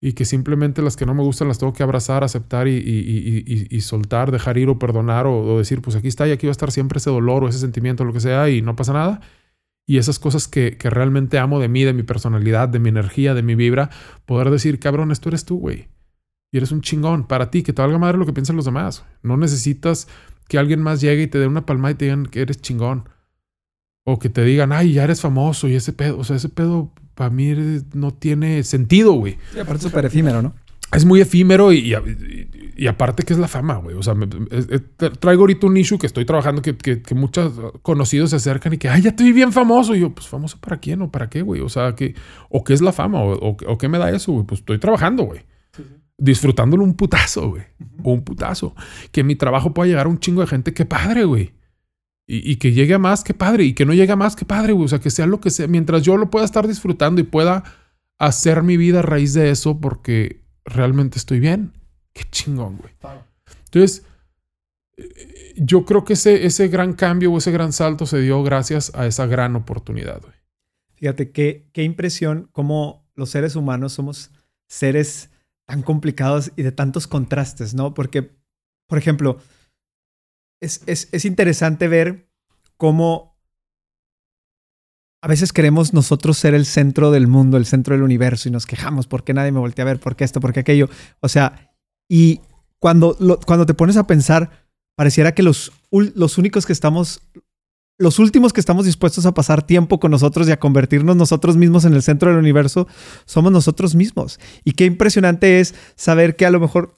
[0.00, 4.30] Y que simplemente las que no me gustan las tengo que abrazar, aceptar y, soltar,
[4.30, 6.96] dejar ir o perdonar o, decir, pues aquí está y aquí va a estar siempre
[6.96, 9.20] ese dolor o ese sentimiento, lo que sea, y no pasa nada.
[9.86, 13.34] Y esas cosas que, que realmente amo de mí, de mi personalidad, de mi energía,
[13.34, 13.90] de mi vibra,
[14.24, 15.94] poder decir, cabrón, esto eres tú, güey
[16.56, 19.04] y eres un chingón para ti, que te valga madre lo que piensan los demás.
[19.22, 20.08] No necesitas
[20.48, 23.10] que alguien más llegue y te dé una palma y te digan que eres chingón.
[24.04, 26.16] O que te digan, ay, ya eres famoso y ese pedo.
[26.16, 27.52] O sea, ese pedo para mí
[27.92, 29.36] no tiene sentido, güey.
[29.54, 30.54] Y aparte es súper efímero, ¿no?
[30.94, 31.94] Es muy efímero y,
[32.74, 33.94] y, aparte que es la fama, güey.
[33.94, 34.14] O sea,
[35.20, 38.88] traigo ahorita un issue que estoy trabajando que, que, muchos conocidos se acercan y que,
[38.88, 39.94] ay, ya estoy bien famoso.
[39.94, 41.60] Y yo, pues famoso para quién o para qué, güey.
[41.60, 42.14] O sea, que,
[42.48, 44.46] o qué es la fama o, o qué me da eso, güey.
[44.46, 45.42] Pues estoy trabajando, güey
[46.18, 47.64] disfrutándolo un putazo, güey.
[48.02, 48.74] Un putazo.
[49.12, 51.54] Que mi trabajo pueda llegar a un chingo de gente, qué padre, güey.
[52.28, 53.64] Y, que llegue a más, qué padre.
[53.64, 54.86] Y que no llegue a más, qué padre, güey.
[54.86, 55.68] O sea, que sea lo que sea.
[55.68, 57.62] Mientras yo lo pueda estar disfrutando y pueda
[58.18, 61.72] hacer mi vida a raíz de eso porque realmente estoy bien.
[62.12, 62.92] Qué chingón, güey.
[63.66, 64.04] Entonces,
[65.56, 69.06] yo creo que ese, ese gran cambio o ese gran salto se dio gracias a
[69.06, 70.34] esa gran oportunidad, güey.
[70.96, 74.30] Fíjate qué, qué impresión como los seres humanos somos
[74.66, 75.30] seres
[75.66, 77.92] tan complicados y de tantos contrastes, ¿no?
[77.94, 78.36] Porque,
[78.88, 79.38] por ejemplo,
[80.60, 82.30] es, es, interesante ver
[82.76, 83.36] cómo
[85.22, 88.64] a veces queremos nosotros ser el centro del mundo, el centro del universo y nos
[88.64, 90.88] quejamos porque nadie me voltea a ver, porque esto, porque aquello.
[91.20, 91.74] O sea,
[92.08, 92.40] y
[92.78, 97.20] cuando, cuando te pones a pensar, pareciera que los, los únicos que estamos
[97.98, 101.84] los últimos que estamos dispuestos a pasar tiempo con nosotros y a convertirnos nosotros mismos
[101.84, 102.86] en el centro del universo
[103.24, 104.38] somos nosotros mismos.
[104.64, 106.94] Y qué impresionante es saber que a lo mejor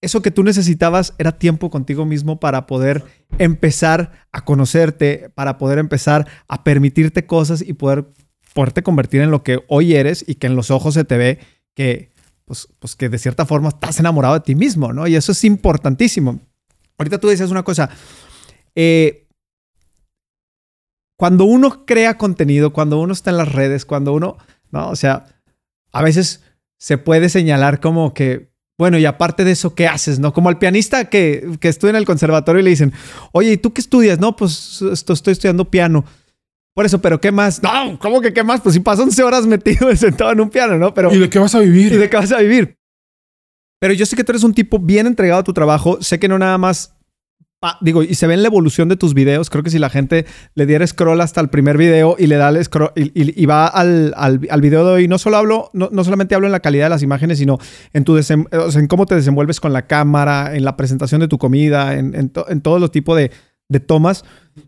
[0.00, 3.04] eso que tú necesitabas era tiempo contigo mismo para poder
[3.38, 8.06] empezar a conocerte, para poder empezar a permitirte cosas y poder
[8.52, 11.38] poderte convertir en lo que hoy eres y que en los ojos se te ve
[11.74, 12.10] que
[12.46, 15.06] pues, pues que de cierta forma estás enamorado de ti mismo, ¿no?
[15.06, 16.40] Y eso es importantísimo.
[16.96, 17.90] Ahorita tú decías una cosa,
[18.74, 19.25] eh,
[21.16, 24.36] cuando uno crea contenido, cuando uno está en las redes, cuando uno,
[24.70, 24.88] ¿no?
[24.88, 25.26] O sea,
[25.92, 26.42] a veces
[26.78, 30.18] se puede señalar como que, bueno, y aparte de eso, ¿qué haces?
[30.18, 30.34] ¿No?
[30.34, 32.92] Como al pianista que, que estudia en el conservatorio y le dicen,
[33.32, 34.18] oye, ¿y tú qué estudias?
[34.18, 36.04] No, pues esto, estoy estudiando piano.
[36.74, 37.62] Por eso, pero ¿qué más?
[37.62, 38.60] No, ¿cómo que qué más?
[38.60, 40.92] Pues si paso 11 horas metido sentado en un piano, ¿no?
[40.92, 41.94] Pero, ¿Y de qué vas a vivir?
[41.94, 42.76] ¿Y de qué vas a vivir?
[43.80, 46.02] Pero yo sé que tú eres un tipo bien entregado a tu trabajo.
[46.02, 46.95] Sé que no nada más
[47.80, 49.50] digo, y se ve en la evolución de tus videos.
[49.50, 52.48] Creo que si la gente le diera scroll hasta el primer video y le da
[52.48, 56.46] el scroll y, va al, al, video de hoy, no solo hablo, no, solamente hablo
[56.46, 57.58] en la calidad de las imágenes, sino
[57.92, 61.94] en tu en cómo te desenvuelves con la cámara, en la presentación de tu comida,
[61.94, 63.30] en, en, todo los tipos de,
[63.68, 64.24] de tomas.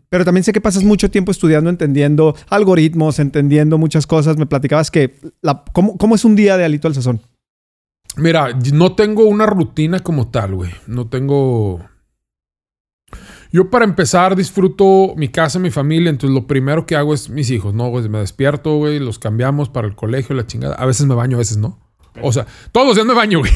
[0.09, 4.37] Pero también sé que pasas mucho tiempo estudiando, entendiendo algoritmos, entendiendo muchas cosas.
[4.37, 7.21] Me platicabas que la, ¿cómo, ¿cómo, es un día de Alito al Sazón?
[8.15, 10.71] Mira, no tengo una rutina como tal, güey.
[10.87, 11.79] No tengo
[13.51, 17.49] yo para empezar disfruto mi casa, mi familia, entonces lo primero que hago es mis
[17.49, 17.89] hijos, ¿no?
[17.91, 20.75] Pues me despierto, güey, los cambiamos para el colegio, la chingada.
[20.75, 21.79] A veces me baño, a veces no.
[22.21, 23.51] O sea, todos los días me baño, güey.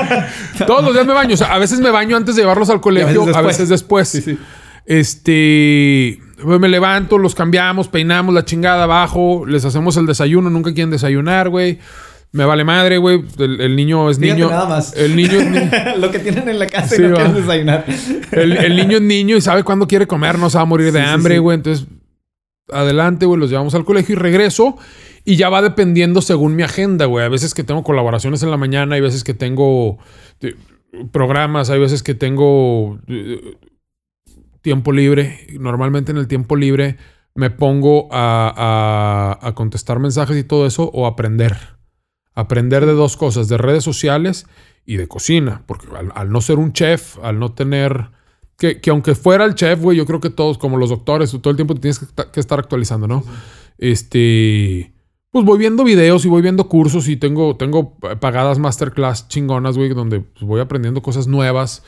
[0.66, 1.34] todos los días me baño.
[1.34, 4.08] O sea, a veces me baño antes de llevarlos al colegio, a veces después.
[4.08, 4.38] Sí, sí.
[4.86, 10.74] Este, pues me levanto, los cambiamos, peinamos la chingada abajo, les hacemos el desayuno, nunca
[10.74, 11.78] quieren desayunar, güey.
[12.34, 13.24] Me vale madre, güey.
[13.38, 14.50] El, niño es niño.
[14.50, 14.92] Nada más.
[14.96, 15.70] El niño es niño.
[15.98, 17.86] Lo que tienen en la casa y no quieren desayunar.
[18.32, 21.00] El, niño es niño y sabe cuándo quiere comer, no se va a morir de
[21.00, 21.54] hambre, güey.
[21.54, 21.86] Entonces,
[22.72, 24.76] adelante, güey, los llevamos al colegio y regreso.
[25.24, 27.24] Y ya va dependiendo según mi agenda, güey.
[27.24, 29.98] A veces que tengo colaboraciones en la mañana, hay veces que tengo
[30.40, 30.56] eh,
[31.12, 33.58] programas, hay veces que tengo eh,
[34.60, 35.46] tiempo libre.
[35.60, 36.96] Normalmente en el tiempo libre
[37.36, 41.74] me pongo a, a, contestar mensajes y todo eso o aprender.
[42.34, 44.46] Aprender de dos cosas, de redes sociales
[44.84, 45.62] y de cocina.
[45.66, 48.10] Porque al, no ser un chef, al no tener...
[48.56, 51.50] Que, que aunque fuera el chef, güey, yo creo que todos, como los doctores, todo
[51.50, 53.24] el tiempo tienes que, estar actualizando, ¿no?
[53.78, 54.92] Este...
[55.30, 59.88] Pues voy viendo videos y voy viendo cursos y tengo, tengo pagadas masterclass chingonas, güey,
[59.88, 61.82] donde pues, voy aprendiendo cosas nuevas.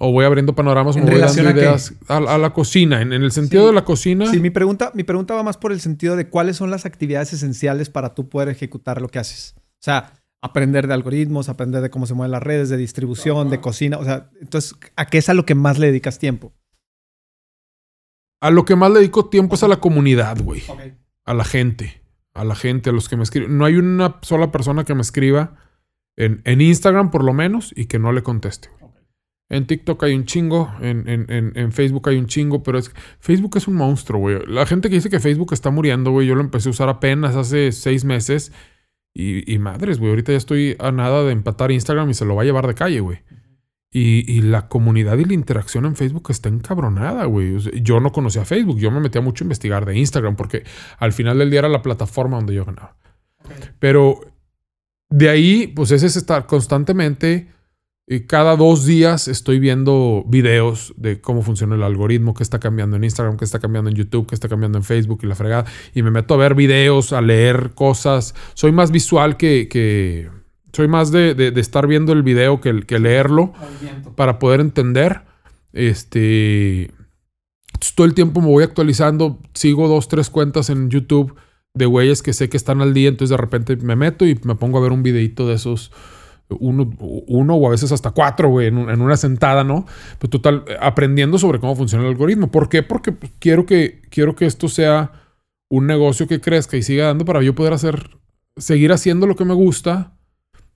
[0.00, 3.72] O voy abriendo panoramas o voy dando ideas a, la cocina, en, el sentido de
[3.72, 4.30] la cocina.
[4.30, 7.32] Sí, mi pregunta, mi pregunta va más por el sentido de cuáles son las actividades
[7.32, 9.56] esenciales para tú poder ejecutar lo que haces.
[9.80, 13.60] O sea, aprender de algoritmos, aprender de cómo se mueven las redes, de distribución, de
[13.60, 13.98] cocina.
[13.98, 16.52] O sea, entonces, ¿a qué es a lo que más le dedicas tiempo?
[18.40, 20.62] A lo que más le dedico tiempo es a la comunidad, güey.
[21.24, 22.02] A la gente.
[22.34, 23.58] A la gente, a los que me escriben.
[23.58, 25.56] No hay una sola persona que me escriba
[26.16, 28.68] en, en Instagram, por lo menos, y que no le conteste.
[29.50, 33.56] En TikTok hay un chingo, en, en, en, Facebook hay un chingo, pero es Facebook
[33.56, 34.38] es un monstruo, güey.
[34.46, 37.34] La gente que dice que Facebook está muriendo, güey, yo lo empecé a usar apenas
[37.34, 38.52] hace seis meses.
[39.18, 42.36] Y, y madres, güey, ahorita ya estoy a nada de empatar Instagram y se lo
[42.36, 43.18] va a llevar de calle, güey.
[43.90, 47.58] Y, y, la comunidad y la interacción en Facebook está encabronada, güey.
[47.82, 50.62] yo no conocía Facebook, yo me metía mucho a investigar de Instagram porque
[50.98, 52.96] al final del día era la plataforma donde yo ganaba.
[53.80, 54.20] Pero
[55.10, 57.48] de ahí, pues ese es estar constantemente
[58.10, 62.96] y cada dos días estoy viendo videos de cómo funciona el algoritmo, qué está cambiando
[62.96, 65.66] en Instagram, qué está cambiando en YouTube, qué está cambiando en Facebook y la fregada.
[65.94, 68.34] Y me meto a ver videos, a leer cosas.
[68.54, 70.30] Soy más visual que...
[70.72, 73.52] soy más de, estar viendo el video que, que leerlo
[74.16, 75.20] para poder entender.
[75.74, 76.90] Este...
[77.94, 79.38] todo el tiempo me voy actualizando.
[79.52, 81.34] Sigo dos, tres cuentas en YouTube
[81.74, 83.10] de güeyes que sé que están al día.
[83.10, 85.92] Entonces de repente me meto y me pongo a ver un videito de esos
[86.50, 89.86] uno, uno o a veces hasta cuatro, güey, en, una sentada, ¿no?
[90.18, 92.50] Pues total, aprendiendo sobre cómo funciona el algoritmo.
[92.50, 92.82] ¿Por qué?
[92.82, 95.12] Porque quiero, que, quiero que esto sea
[95.68, 98.18] un negocio que crezca y siga dando para yo poder hacer,
[98.56, 100.14] seguir haciendo lo que me gusta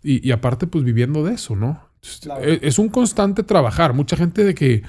[0.03, 1.81] y, aparte, pues viviendo de eso, ¿no?
[2.41, 3.95] E, es, un constante trabajar.
[3.95, 4.83] Mucha gente de que,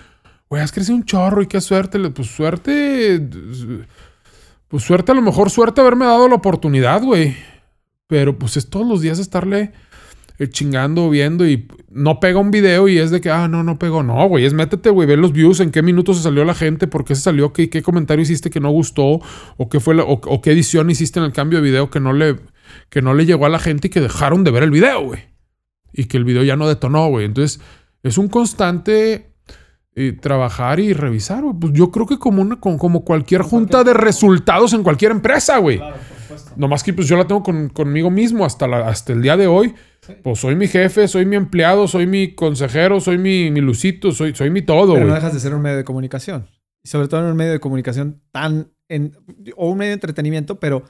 [0.49, 1.99] güey, has crecido un chorro y qué suerte.
[2.09, 3.29] Pues suerte,
[4.67, 7.37] pues suerte, a lo mejor suerte haberme dado la oportunidad, güey.
[8.07, 9.71] Pero pues es todos los días estarle
[10.49, 14.03] chingando, viendo y no pega un video y es de que, ah, no, no pegó.
[14.03, 16.87] No, güey, es métete, güey, ve los views, en qué minutos se salió la gente,
[16.87, 19.21] por qué se salió, qué, qué comentario hiciste que no gustó,
[19.57, 22.37] o qué fue o, qué edición hiciste en el cambio de video que no, le,
[22.89, 25.21] que no le llegó a la gente y que dejaron de ver el video, güey.
[25.93, 27.25] Y que el video ya no detonó, güey.
[27.25, 27.61] Entonces,
[28.01, 29.31] es un constante
[29.95, 31.55] eh, trabajar y revisar, güey.
[31.59, 35.77] Pues yo creo que como, una, como, cualquier junta de resultados en cualquier empresa, güey.
[35.77, 35.95] Claro,
[36.55, 39.75] Nomás que pues yo la tengo conmigo mismo hasta, la, hasta el día de hoy
[40.21, 44.35] pues soy mi jefe, soy mi empleado, soy mi consejero, soy mi, mi lucito, soy,
[44.35, 44.93] soy mi todo.
[44.95, 46.47] Pero no dejas de ser un medio de comunicación.
[46.83, 48.71] Y sobre todo en un medio de comunicación tan...
[48.89, 49.15] En,
[49.55, 50.83] o un medio de entretenimiento, pero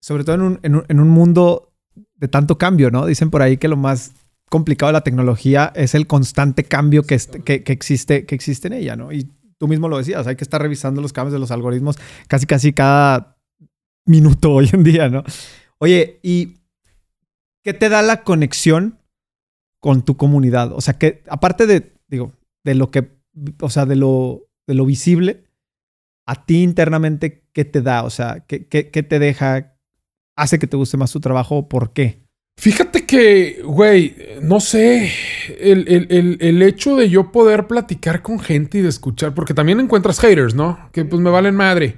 [0.00, 1.72] sobre todo en un, en, un, mundo
[2.16, 3.06] de tanto cambio, ¿no?
[3.06, 4.12] Dicen por ahí que lo más
[4.50, 8.74] complicado de la tecnología es el constante cambio que, que, que, existe, que existe en
[8.74, 9.12] ella, ¿no?
[9.12, 12.46] Y tú mismo lo decías, hay que estar revisando los cambios de los algoritmos casi
[12.46, 13.38] casi cada
[14.06, 15.24] minuto hoy en día, ¿no?
[15.78, 16.56] Oye, y
[17.64, 19.00] ¿Qué te da la conexión
[19.80, 20.72] con tu comunidad?
[20.72, 23.16] O sea, que aparte de, digo, de lo que,
[23.60, 25.44] o sea, de lo, de lo visible,
[26.26, 28.04] a ti internamente, ¿qué te da?
[28.04, 29.78] O sea, ¿qué, qué, te deja?
[30.36, 31.66] ¿Hace que te guste más tu trabajo?
[31.68, 32.22] ¿Por qué?
[32.56, 35.10] Fíjate que, güey, no sé,
[35.58, 39.80] el, el, el, hecho de yo poder platicar con gente y de escuchar, porque también
[39.80, 40.90] encuentras haters, ¿no?
[40.92, 41.96] Que pues me valen madre.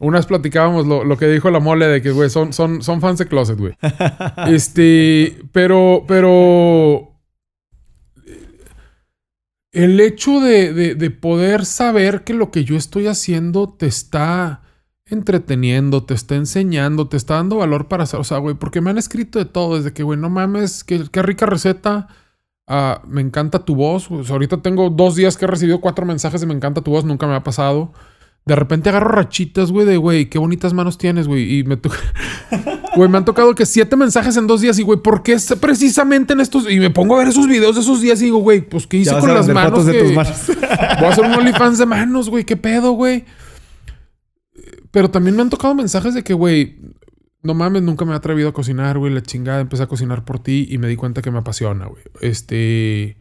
[0.00, 3.26] Unas platicábamos lo, que dijo la mole de que, güey, son, son, son fans de
[3.26, 3.76] Closet, güey.
[4.48, 7.06] este, pero, pero...
[9.72, 14.62] El hecho de, de, poder saber que lo que yo estoy haciendo te está
[15.04, 18.18] entreteniendo, te está enseñando, te está dando valor para hacer.
[18.18, 21.04] O sea, güey, porque me han escrito de todo, desde que, güey, no mames, qué,
[21.12, 22.08] qué rica receta.
[22.66, 24.08] Ah, me encanta tu voz.
[24.10, 27.26] ahorita tengo dos días que he recibido cuatro mensajes de me encanta tu voz, nunca
[27.26, 27.92] me ha pasado.
[28.46, 31.58] De repente agarro rachitas, güey, de, güey, qué bonitas manos tienes, güey.
[31.58, 31.96] Y me toca...
[32.96, 36.32] Güey, me han tocado que siete mensajes en dos días y, güey, ¿por qué precisamente
[36.32, 36.68] en estos?
[36.68, 38.96] Y me pongo a ver esos videos de esos días y digo, güey, pues, ¿qué
[38.96, 39.86] hice con las manos?
[39.86, 40.42] De tus manos.
[40.48, 43.24] Voy a hacer un OnlyFans de manos, güey, ¿qué pedo, güey?
[44.90, 46.80] Pero también me han tocado mensajes de que, güey,
[47.42, 50.40] no mames, nunca me he atrevido a cocinar, güey, la chingada, empecé a cocinar por
[50.40, 52.02] ti y me di cuenta que me apasiona, güey.
[52.20, 53.19] Este...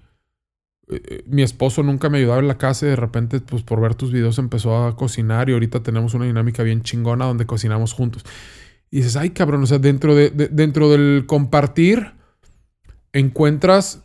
[0.89, 3.93] Eh, mi esposo nunca me ayudaba en la casa y de repente, pues por ver
[3.93, 8.25] tus videos empezó a cocinar y ahorita tenemos una dinámica bien chingona donde cocinamos juntos.
[8.89, 12.13] Y dices, ay cabrón, o sea, dentro, de, dentro del compartir
[13.13, 14.03] encuentras,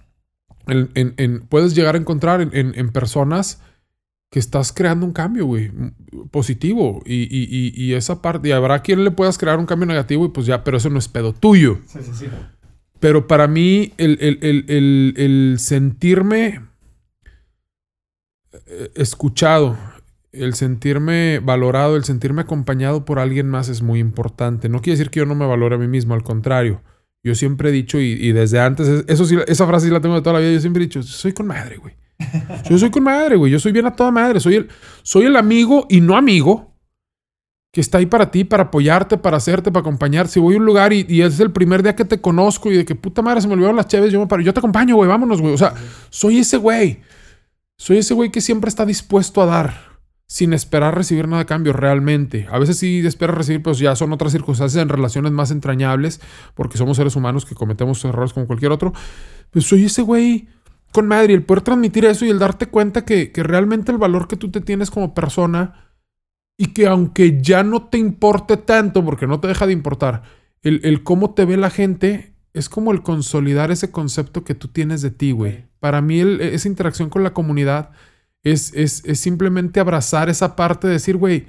[0.67, 3.63] en, puedes llegar a encontrar en, personas
[4.31, 5.71] que estás creando un cambio, güey,
[6.31, 7.03] positivo.
[7.07, 10.29] Y, y, y, esa parte, y habrá quien le puedas crear un cambio negativo y
[10.29, 11.79] pues ya, pero eso no es pedo tuyo.
[11.87, 12.27] Sí, sí, sí.
[13.01, 16.61] Pero para mí, el, el sentirme eh,
[18.95, 19.77] escuchado,
[20.33, 24.69] el sentirme valorado, el sentirme acompañado por alguien más es muy importante.
[24.69, 26.83] No quiere decir que yo no me valore a mí mismo, al contrario.
[27.23, 30.35] Yo siempre he dicho, y, desde antes, eso sí, esa frase la tengo de toda
[30.35, 31.95] la vida, yo siempre he dicho, soy con madre, güey.
[32.69, 33.51] Yo soy con madre, güey.
[33.51, 34.41] Yo soy bien a toda madre.
[34.41, 34.69] Soy el,
[35.03, 36.75] soy el amigo y no amigo
[37.73, 40.29] que está ahí para ti, para apoyarte, para hacerte, para acompañar.
[40.29, 42.85] Si voy a un lugar y, es el primer día que te conozco y de
[42.85, 45.09] que puta madre se me olvidaron las chaves, yo me paro, yo te acompaño, güey,
[45.09, 45.55] vámonos, güey.
[45.55, 45.75] O sea,
[46.09, 47.01] soy ese güey.
[47.77, 49.95] Soy ese güey que siempre está dispuesto a dar
[50.27, 52.47] sin esperar recibir nada a cambio realmente.
[52.51, 56.21] A veces sí esperas recibir, pues ya son otras circunstancias en relaciones más entrañables,
[56.55, 58.93] porque somos seres humanos que cometemos errores como cualquier otro.
[59.51, 60.49] Pues soy ese güey
[60.93, 63.99] con madre y el poder transmitir eso y el darte cuenta que, que realmente el
[63.99, 65.93] valor que tú te tienes como persona
[66.57, 70.23] y que aunque ya no te importe tanto, porque no te deja de importar,
[70.63, 74.69] el, el cómo te ve la gente es como el consolidar ese concepto que tú
[74.69, 75.67] tienes de ti, güey.
[75.85, 77.91] Para mí esa interacción con la comunidad
[78.43, 81.47] es, es, simplemente abrazar esa parte de decir, güey,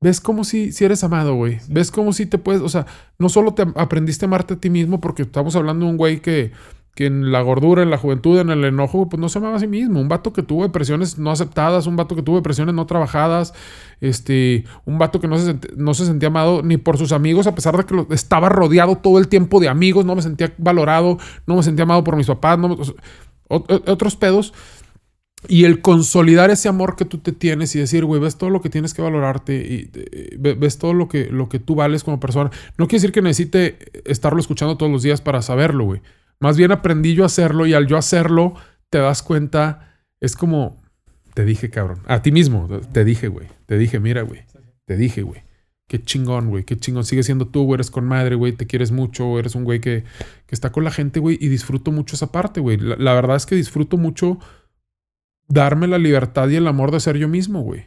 [0.00, 1.58] ves como si, si eres amado, güey.
[1.68, 2.86] Ves como si te puedes, o sea,
[3.18, 6.20] no solo te aprendiste a amarte a ti mismo, porque estamos hablando de un güey
[6.20, 6.52] que
[6.96, 9.60] que en la gordura, en la juventud, en el enojo, pues no se amaba a
[9.60, 10.00] sí mismo.
[10.00, 13.52] Un vato que tuvo depresiones no aceptadas, un vato que tuvo depresiones no trabajadas,
[14.00, 17.54] este, un vato que no se, no se sentía amado ni por sus amigos, a
[17.54, 21.56] pesar de que estaba rodeado todo el tiempo de amigos, no me sentía valorado, no
[21.56, 22.78] me sentía amado por mis papás, no,
[23.48, 24.52] otros pedos.
[25.48, 28.60] Y el consolidar ese amor que tú te tienes y decir, güey, ves todo lo
[28.60, 32.18] que tienes que valorarte y eh, ves todo lo que, lo que tú vales como
[32.18, 32.50] persona.
[32.78, 33.78] No quiere decir que necesite
[34.10, 36.00] estarlo escuchando todos los días para saberlo, güey.
[36.40, 38.54] Más bien aprendí yo a hacerlo y al yo hacerlo
[38.90, 40.82] te das cuenta, es como,
[41.34, 44.42] te dije, cabrón, a ti mismo, te dije, güey, te dije, mira, güey,
[44.84, 45.45] te dije, güey.
[45.88, 47.04] Qué chingón, güey, qué chingón.
[47.04, 50.04] Sigue siendo tú, güey, eres con madre, güey, te quieres mucho, eres un güey que,
[50.46, 52.76] que está con la gente, güey, y disfruto mucho esa parte, güey.
[52.76, 54.38] La, la verdad es que disfruto mucho
[55.48, 57.86] darme la libertad y el amor de ser yo mismo, güey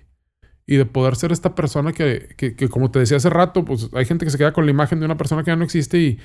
[0.69, 3.89] y de poder ser esta persona que, que, que, como te decía hace rato, pues
[3.91, 5.97] hay gente que se queda con la imagen de una persona que ya no existe
[5.97, 6.19] y,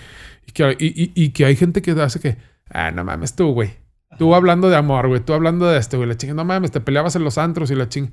[0.47, 2.37] y que, y, y, que hay gente que hace que,
[2.69, 3.71] ah, no mames tú, güey.
[4.19, 5.21] Tú hablando de amor, güey.
[5.21, 6.07] Tú hablando de este, güey.
[6.07, 8.13] La chinga, no mames, te peleabas en los antros y la ching.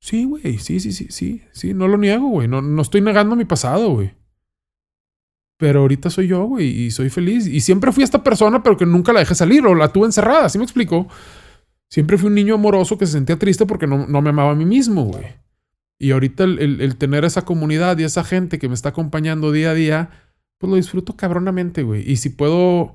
[0.00, 0.58] Sí, güey.
[0.58, 1.42] Sí, sí, sí, sí.
[1.52, 2.48] Sí, no lo niego, güey.
[2.48, 4.14] No, no estoy negando mi pasado, güey.
[5.58, 6.68] Pero ahorita soy yo, güey.
[6.68, 7.46] Y soy feliz.
[7.46, 10.48] Y siempre fui esta persona, pero que nunca la dejé salir o la tuve encerrada.
[10.48, 11.08] ¿Sí me explico?
[11.90, 14.64] Siempre fui un niño amoroso que se sentía triste porque no, me amaba a mí
[14.64, 15.24] mismo, güey.
[15.98, 19.74] Y ahorita el, tener esa comunidad y esa gente que me está acompañando día a
[19.74, 20.10] día,
[20.58, 22.08] pues lo disfruto cabronamente, güey.
[22.08, 22.94] Y si puedo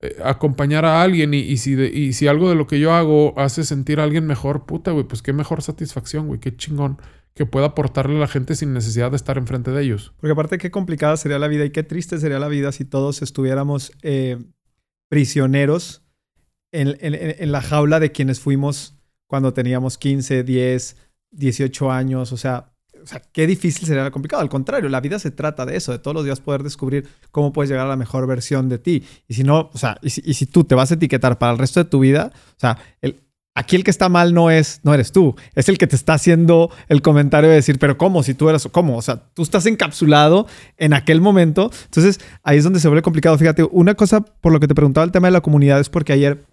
[0.00, 4.04] eh, acompañar a alguien y, si algo de lo que yo hago hace sentir a
[4.04, 6.98] alguien mejor, puta, güey, pues qué mejor satisfacción, güey, qué chingón
[7.34, 10.12] que pueda aportarle a la gente sin necesidad de estar enfrente de ellos.
[10.18, 13.22] Porque aparte qué complicada sería la vida y qué triste sería la vida si todos
[13.22, 14.38] estuviéramos eh,
[15.08, 16.02] prisioneros
[16.72, 20.96] en, la jaula de quienes fuimos cuando teníamos 15, 10,
[21.30, 22.32] 18 años.
[22.32, 22.72] O sea,
[23.32, 24.42] qué difícil sería complicado.
[24.42, 27.52] Al contrario, la vida se trata de eso, de todos los días poder descubrir cómo
[27.52, 29.04] puedes llegar a la mejor versión de ti.
[29.26, 31.82] Y si no, o sea, y si, tú te vas a etiquetar para el resto
[31.82, 32.78] de tu vida, o sea,
[33.54, 36.14] aquí el que está mal no es, no eres tú, es el que te está
[36.14, 38.22] haciendo el comentario de decir, pero ¿cómo?
[38.22, 38.96] Si tú eres, ¿cómo?
[38.96, 41.70] O sea, tú estás encapsulado en aquel momento.
[41.86, 43.36] Entonces, ahí es donde se vuelve complicado.
[43.36, 46.12] Fíjate, una cosa por lo que te preguntaba el tema de la comunidad es porque
[46.12, 46.44] ayer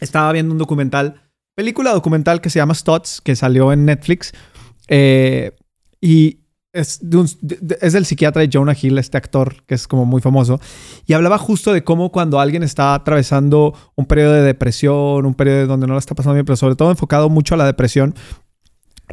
[0.00, 1.22] estaba viendo un documental,
[1.54, 4.32] película documental que se llama Stutz, que salió en Netflix.
[4.88, 5.52] Eh,
[6.02, 6.40] y
[6.72, 7.00] es,
[7.80, 10.60] es del psiquiatra de Jonah Hill, este actor que es como muy famoso.
[11.06, 15.66] Y hablaba justo de cómo cuando alguien está atravesando un periodo de depresión, un periodo
[15.66, 18.14] donde no la está pasando bien, pero sobre todo enfocado mucho a la depresión,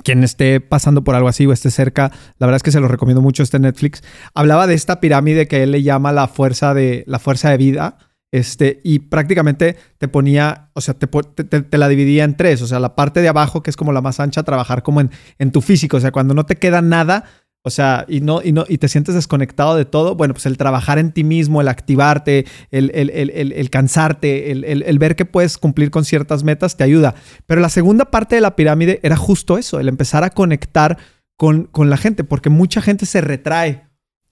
[0.03, 2.87] quien esté pasando por algo así o esté cerca, la verdad es que se lo
[2.87, 4.01] recomiendo mucho este Netflix.
[4.33, 7.97] Hablaba de esta pirámide que él le llama la fuerza de, la fuerza de vida
[8.31, 12.61] este, y prácticamente te ponía, o sea, te, la dividía en tres.
[12.61, 15.11] O sea, la parte de abajo, que es como la más ancha, trabajar como en,
[15.39, 15.97] en tu físico.
[15.97, 17.25] O sea, cuando no te queda nada,
[17.61, 20.57] o sea, y no, y no, y te sientes desconectado de todo, bueno, pues el
[20.57, 25.57] trabajar en ti mismo, el activarte, el, el, el, el cansarte, el, ver que puedes
[25.57, 27.15] cumplir con ciertas metas, te ayuda.
[27.47, 30.97] Pero la segunda parte de la pirámide era justo eso, el empezar a conectar
[31.35, 33.88] con, con la gente, porque mucha gente se retrae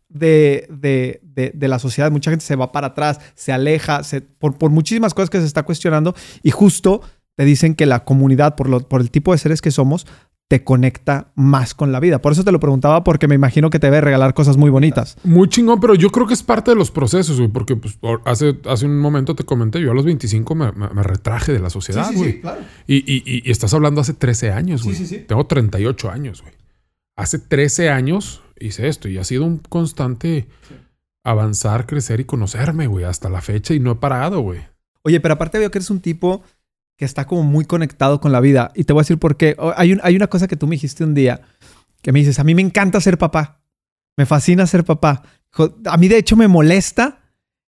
[0.10, 1.22] de, de,
[1.53, 2.12] de, la sociedad.
[2.12, 5.45] Mucha gente se va para atrás, se aleja, se, por, por, muchísimas cosas que se
[5.45, 7.01] está cuestionando y justo
[7.36, 10.08] te dicen que la comunidad, por, lo, por el tipo de seres que somos,
[10.47, 12.22] te conecta más con la vida.
[12.22, 15.18] Por eso te lo preguntaba, porque me imagino que te debe regalar cosas muy bonitas.
[15.24, 18.58] Muy chingón, pero yo creo que es parte de los procesos, güey, porque pues, hace,
[18.66, 20.72] hace un momento te comenté, yo a los 25 me,
[21.03, 22.32] retraje de la sociedad, güey.
[22.32, 22.62] Sí, claro.
[22.88, 24.95] y, estás hablando hace 13 años, güey.
[24.95, 25.26] Sí, sí, sí.
[25.28, 26.53] Tengo 38 años, güey.
[27.18, 30.47] Hace 13 años hice esto y ha sido un constante
[31.24, 34.62] avanzar, crecer y conocerme, güey, hasta la fecha y no he parado, güey.
[35.03, 36.43] Oye, pero aparte veo que eres un tipo
[36.97, 38.72] que está como muy conectado con la vida.
[38.76, 39.55] Y te voy a decir por qué.
[39.76, 41.41] Hay, hay una cosa que tú me dijiste un día,
[42.01, 43.62] que me dices, a mí me encanta ser papá.
[44.18, 45.24] Me fascina ser papá.
[45.86, 47.16] A mí de hecho me molesta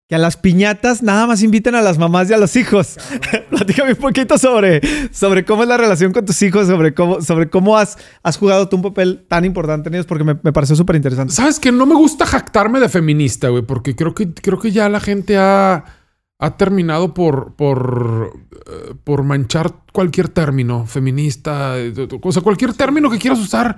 [0.10, 2.98] que a las piñatas nada más inviten a las mamás y a los hijos.
[3.52, 4.82] Platícame un poquito sobre,
[5.14, 8.68] sobre cómo es la relación con tus hijos, sobre cómo, sobre cómo has, has jugado
[8.68, 11.32] tú un papel tan importante en ellos, porque me, me pareció súper interesante.
[11.32, 14.90] Sabes que no me gusta jactarme de feminista, güey, porque creo que, creo que ya
[14.90, 15.86] la gente ha
[16.40, 18.32] ha terminado por, por,
[18.66, 21.76] eh, por manchar cualquier término feminista,
[22.22, 23.76] o sea, cualquier término que quieras usar,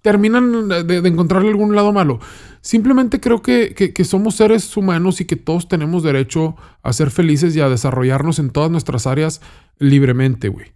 [0.00, 2.18] terminan de, encontrarle algún lado malo.
[2.60, 7.54] Simplemente creo que, que, somos seres humanos y que todos tenemos derecho a ser felices
[7.56, 9.40] y a desarrollarnos en todas nuestras áreas
[9.78, 10.72] libremente, güey.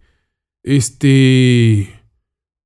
[0.63, 1.99] Este...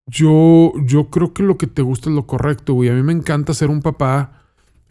[0.10, 2.90] Yo, yo creo que lo que te gusta es lo correcto, güey.
[2.90, 4.38] A mí me encanta ser un papá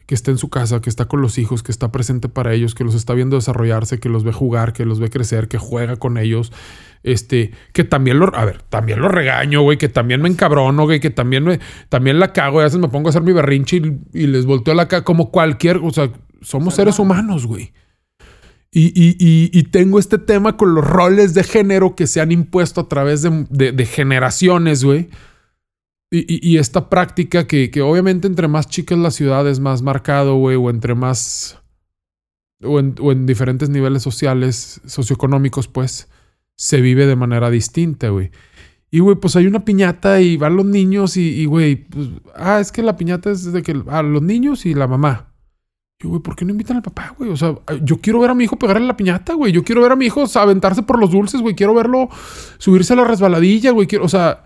[0.07, 2.75] que está en su casa, que está con los hijos, que está presente para ellos,
[2.75, 5.97] que los está viendo desarrollarse, que los ve jugar, que los ve crecer, que juega
[5.97, 6.53] con ellos.
[7.07, 11.01] Este, que también lo, a ver, también lo regaño, güey, que también me encabrono, güey,
[11.01, 13.81] que también me, también la cago, y a veces me pongo a hacer mi berrinche
[14.13, 16.11] y, les volteo la cara como cualquier, o sea,
[16.43, 17.73] somos seres humanos, güey.
[18.73, 22.89] Y, y, tengo este tema con los roles de género que se han impuesto a
[22.89, 25.09] través de, de generaciones, güey
[26.11, 30.71] y, esta práctica que, obviamente entre más chicas la ciudad es más marcado, güey, o
[30.71, 31.61] entre más...
[32.63, 36.09] O en, diferentes niveles sociales, socioeconómicos, pues,
[36.57, 38.31] se vive de manera distinta, güey.
[38.91, 42.73] Y, güey, pues hay una piñata y van los niños y, güey, pues, ah, es
[42.73, 45.35] que la piñata es de que, a los niños y la mamá.
[46.01, 47.31] Y, güey, ¿por qué no invitan al papá, güey?
[47.31, 49.53] O sea, yo quiero ver a mi hijo pegarle la piñata, güey.
[49.53, 51.55] Yo quiero ver a mi hijo aventarse por los dulces, güey.
[51.55, 52.09] Quiero verlo
[52.59, 53.87] subirse a la resbaladilla, güey.
[53.87, 54.45] Quiero, o sea,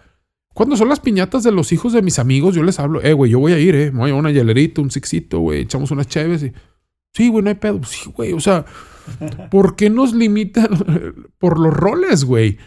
[0.55, 3.31] cuando son las piñatas de los hijos de mis amigos, yo les hablo, eh, güey,
[3.31, 3.93] yo voy a ir, eh.
[3.93, 5.61] Me voy a una hielerita, un sixito, güey.
[5.63, 6.53] Echamos unas chéves y.
[7.13, 7.83] Sí, güey, no hay pedo.
[7.85, 8.33] Sí, güey.
[8.33, 8.65] O sea,
[9.51, 10.69] ¿por qué nos limitan
[11.39, 12.59] por los roles, güey?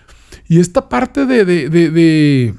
[0.48, 2.54] Y esta parte de, de, de,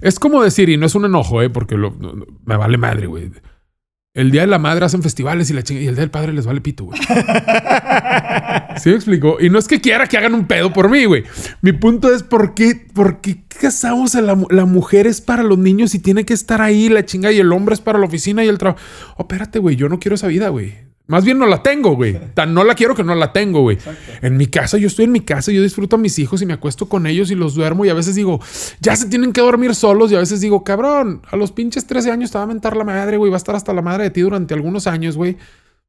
[0.00, 3.30] Es como decir, y no es un enojo, eh, porque me vale madre, güey.
[4.14, 6.46] El día de la madre hacen festivales y la y el día del padre les
[6.46, 7.00] vale pito, güey.
[8.76, 9.38] ¿Sí me explico?
[9.40, 11.24] Y no es que quiera que hagan un pedo por mí, güey.
[11.62, 15.58] Mi punto es por qué, por qué casamos a la, la, mujer es para los
[15.58, 18.44] niños y tiene que estar ahí la chinga y el hombre es para la oficina
[18.44, 18.80] y el trabajo.
[19.16, 20.93] Oh, espérate, güey, yo no quiero esa vida, güey.
[21.06, 22.18] Más bien no la tengo, güey.
[22.34, 23.78] Tan no la quiero que no la tengo, güey.
[24.22, 26.54] En mi casa, yo estoy en mi casa, yo disfruto a mis hijos y me
[26.54, 28.40] acuesto con ellos y los duermo y a veces digo,
[28.80, 32.10] ya se tienen que dormir solos y a veces digo, cabrón, a los pinches 13
[32.10, 34.10] años te va a mentar la madre, güey, va a estar hasta la madre de
[34.10, 35.36] ti durante algunos años, güey.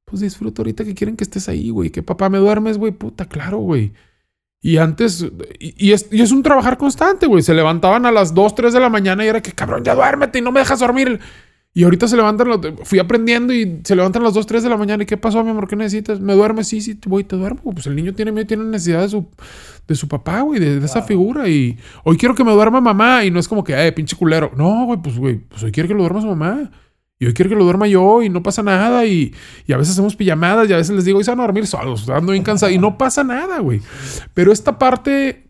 [0.04, 1.90] Pues disfruto ahorita que quieren que estés ahí, güey.
[1.90, 3.94] Que papá me duermes, güey, puta, claro, güey.
[4.62, 5.26] Y antes,
[5.60, 7.42] y, es, y es un trabajar constante, güey.
[7.42, 10.40] Se levantaban a las 2, 3 de la mañana y era que, cabrón, ya duérmete
[10.40, 11.20] y no me dejas dormir.
[11.78, 12.48] Y ahorita se levantan,
[12.86, 15.04] fui aprendiendo y se levantan las 2, 3 de la mañana.
[15.04, 15.68] ¿Y qué pasó, mi amor?
[15.68, 16.22] ¿Qué necesitas?
[16.22, 16.70] ¿Me duermes?
[16.70, 17.74] Sí, sí, voy, te duermo.
[17.74, 19.28] Pues el niño tiene, tiene necesidad de su,
[19.86, 21.50] de su papá, güey, de, esa figura.
[21.50, 23.26] Y hoy quiero que me duerma mamá.
[23.26, 24.54] Y no es como que, eh, pinche culero.
[24.56, 26.72] No, güey, pues, güey, pues hoy quiero que lo duerma su mamá.
[27.20, 29.06] Y hoy quiero que lo duerma yo y no pasa nada.
[29.06, 29.36] Y,
[29.68, 31.68] y a veces hacemos pijamadas y a veces les digo, y se van a dormir
[31.68, 32.72] solos, ando bien cansado.
[32.72, 33.82] Y no pasa nada, güey.
[34.34, 35.50] Pero esta parte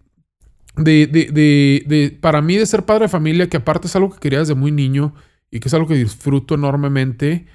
[0.76, 4.10] de, de, de, de, para mí, de ser padre de familia, que aparte es algo
[4.10, 5.14] que quería desde muy niño
[5.56, 7.46] y que es algo que disfruto enormemente,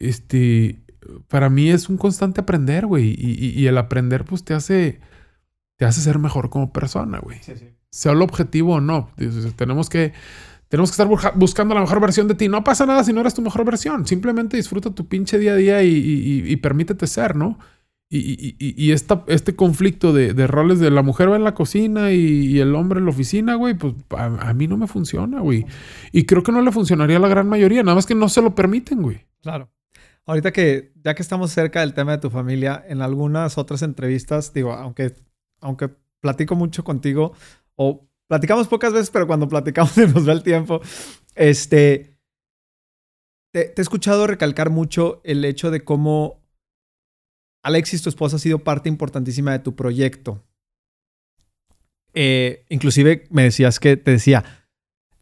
[0.00, 0.80] este,
[1.28, 3.14] para mí es un constante aprender, güey.
[3.16, 4.98] Y, el aprender, pues, te hace,
[5.76, 7.38] te hace ser mejor como persona, güey.
[7.88, 9.12] Sea el objetivo o no.
[9.54, 10.12] Tenemos que,
[10.66, 12.48] tenemos que estar buscando la mejor versión de ti.
[12.48, 14.08] No pasa nada si no eres tu mejor versión.
[14.08, 17.60] Simplemente disfruta tu pinche día a día y permítete ser, ¿no?
[18.08, 23.00] Y, este conflicto de, roles de la mujer va en la cocina y, el hombre
[23.00, 25.66] en la oficina, güey, pues a, mí no me funciona, güey.
[26.12, 28.42] Y creo que no le funcionaría a la gran mayoría, nada más que no se
[28.42, 29.26] lo permiten, güey.
[29.40, 29.70] Claro.
[30.24, 34.52] Ahorita que, ya que estamos cerca del tema de tu familia, en algunas otras entrevistas,
[34.52, 35.12] digo, aunque,
[35.60, 35.90] aunque
[36.20, 37.32] platico mucho contigo,
[37.74, 40.80] o platicamos pocas veces, pero cuando platicamos se nos va el tiempo,
[41.34, 42.16] este,
[43.50, 46.45] te he escuchado recalcar mucho el hecho de cómo
[47.66, 50.40] Alexis, tu esposa, ha sido parte importantísima de tu proyecto.
[52.14, 54.44] Eh, inclusive me decías que te decía,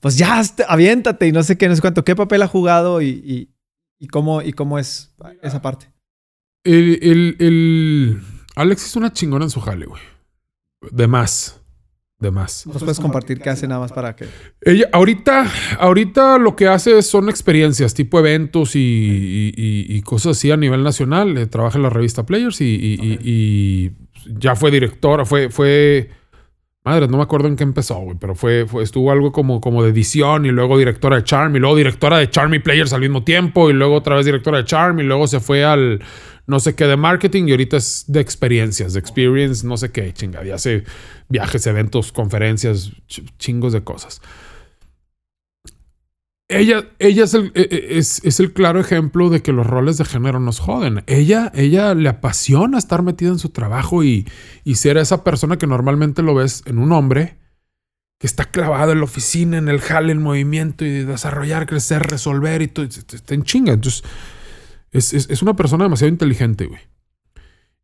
[0.01, 3.49] pues ya, aviéntate y no sé qué, no sé cuánto, qué papel ha jugado y,
[4.11, 5.91] cómo, y cómo es esa parte.
[6.65, 8.21] El, el,
[8.57, 10.03] Alex es una chingona en su jale, güey.
[10.91, 11.63] De más.
[12.21, 12.67] De más.
[12.67, 14.27] ¿Nos puedes compartir qué hace nada más para que...
[14.63, 20.37] Ella, ahorita, ahorita lo que hace son experiencias, tipo eventos y, y- y- y cosas
[20.39, 21.37] así a nivel nacional.
[21.37, 23.93] Eh, trabaja en la revista Players y, y- y- y
[24.39, 26.11] ya fue directora, fue, fue,
[26.85, 29.83] madre, no me acuerdo en qué empezó, güey, pero fue, fue, estuvo algo como, como
[29.83, 33.01] de edición y luego directora de Charm y luego directora de Charm y Players al
[33.01, 36.03] mismo tiempo y luego otra vez directora de Charm y luego se fue al
[36.47, 40.13] no sé qué de marketing y ahorita es de experiencias, de experience, no sé qué,
[40.13, 40.85] chingada, y hace
[41.31, 44.21] viajes, eventos, conferencias, ch- chingos de cosas.
[46.49, 50.05] Ella, ella es, el, e- e- es, el claro ejemplo de que los roles de
[50.05, 51.03] género nos joden.
[51.07, 54.29] Ella, ella le apasiona estar metida en su trabajo y,
[54.63, 57.39] y ser esa persona que normalmente lo ves en un hombre
[58.19, 62.61] que está clavado en la oficina, en el jale, en movimiento y desarrollar, crecer, resolver
[62.61, 62.85] y todo.
[62.85, 63.73] Está en chinga.
[63.73, 64.05] Entonces,
[64.93, 66.81] es, es, es una persona demasiado inteligente, güey.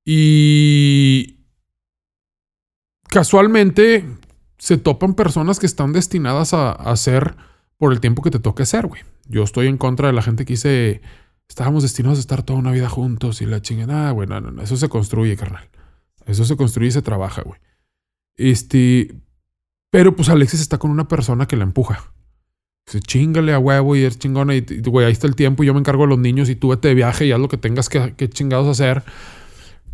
[0.04, 1.38] Y
[3.08, 4.04] casualmente
[4.58, 7.36] se topan personas que están destinadas a, a ser
[7.80, 9.00] por el tiempo que te toque ser, güey.
[9.26, 11.00] Yo estoy en contra de la gente que dice,
[11.48, 14.08] estábamos destinados a estar toda una vida juntos y la chingada.
[14.08, 14.60] Ah, güey, no, no, no.
[14.60, 15.66] Eso se construye, carnal.
[16.26, 17.58] Eso se construye y se trabaja, güey.
[18.36, 19.14] Este.
[19.88, 22.12] Pero pues Alexis está con una persona que la empuja.
[22.84, 24.54] Dice, chingale a huevo y es chingona.
[24.54, 26.68] Y, güey, ahí está el tiempo y yo me encargo de los niños y tú
[26.68, 29.04] vete de viaje y haz lo que tengas que, que chingados hacer.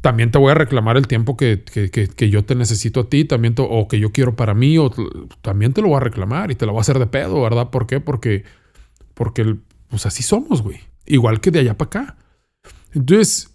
[0.01, 3.25] También te voy a reclamar el tiempo que, que, que, yo te necesito a ti,
[3.25, 4.91] también o que yo quiero para mí, o
[5.43, 7.71] también te lo voy a reclamar y te lo voy a hacer de pedo, ¿verdad?
[7.71, 7.99] ¿Por qué?
[8.01, 8.45] Porque,
[9.15, 9.57] porque
[9.89, 10.81] pues así somos, güey.
[11.07, 12.17] Igual que de allá para acá.
[12.93, 13.55] Entonces,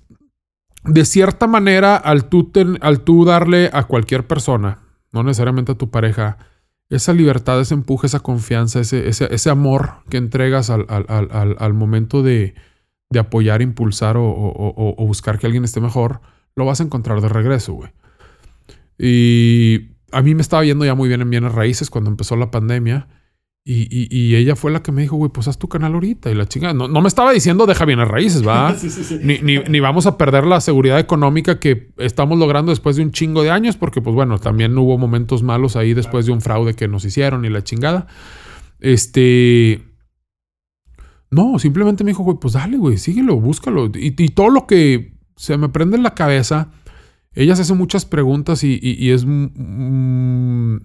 [0.83, 4.79] de cierta manera, al tú, al tú darle a cualquier persona,
[5.11, 6.37] no necesariamente a tu pareja,
[6.89, 11.55] esa libertad, ese empuje, esa confianza, ese, ese, ese amor que entregas al, al, al-
[11.57, 12.55] al momento de,
[13.11, 16.21] de apoyar, impulsar o, o- o- o buscar que alguien esté mejor,
[16.55, 17.91] lo vas a encontrar de regreso, güey.
[18.97, 22.51] Y a mí me estaba yendo ya muy bien en bienes raíces cuando empezó la
[22.51, 23.07] pandemia.
[23.63, 26.31] Y, y- y ella fue la que me dijo, güey, pues haz tu canal ahorita.
[26.31, 26.73] Y la chingada.
[26.73, 28.75] No, no me estaba diciendo deja bienes raíces, ¿va?
[28.77, 29.19] Sí, sí, sí.
[29.23, 33.11] ni, ni, ni vamos a perder la seguridad económica que estamos logrando después de un
[33.11, 36.73] chingo de años, porque pues bueno, también hubo momentos malos ahí después de un fraude
[36.73, 38.07] que nos hicieron y la chingada.
[38.79, 39.83] Este...
[41.31, 43.89] No, simplemente me dijo, güey, pues dale, güey, síguelo, búscalo.
[43.93, 46.71] Y, todo lo que se me prende en la cabeza,
[47.33, 49.25] ella se hace muchas preguntas y es...
[49.25, 50.77] mm,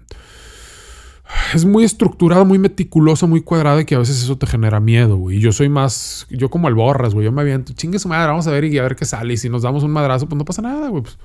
[1.53, 5.17] es muy estructurada, muy meticulosa, muy cuadrada y que a veces eso te genera miedo,
[5.17, 5.37] güey.
[5.37, 7.25] Y yo soy más, yo como el borras, güey.
[7.25, 9.33] Yo me aviento, chingue su madre, vamos a ver y a ver qué sale.
[9.33, 11.03] Y si nos damos un madrazo, pues no pasa nada, güey.
[11.03, 11.17] Pues,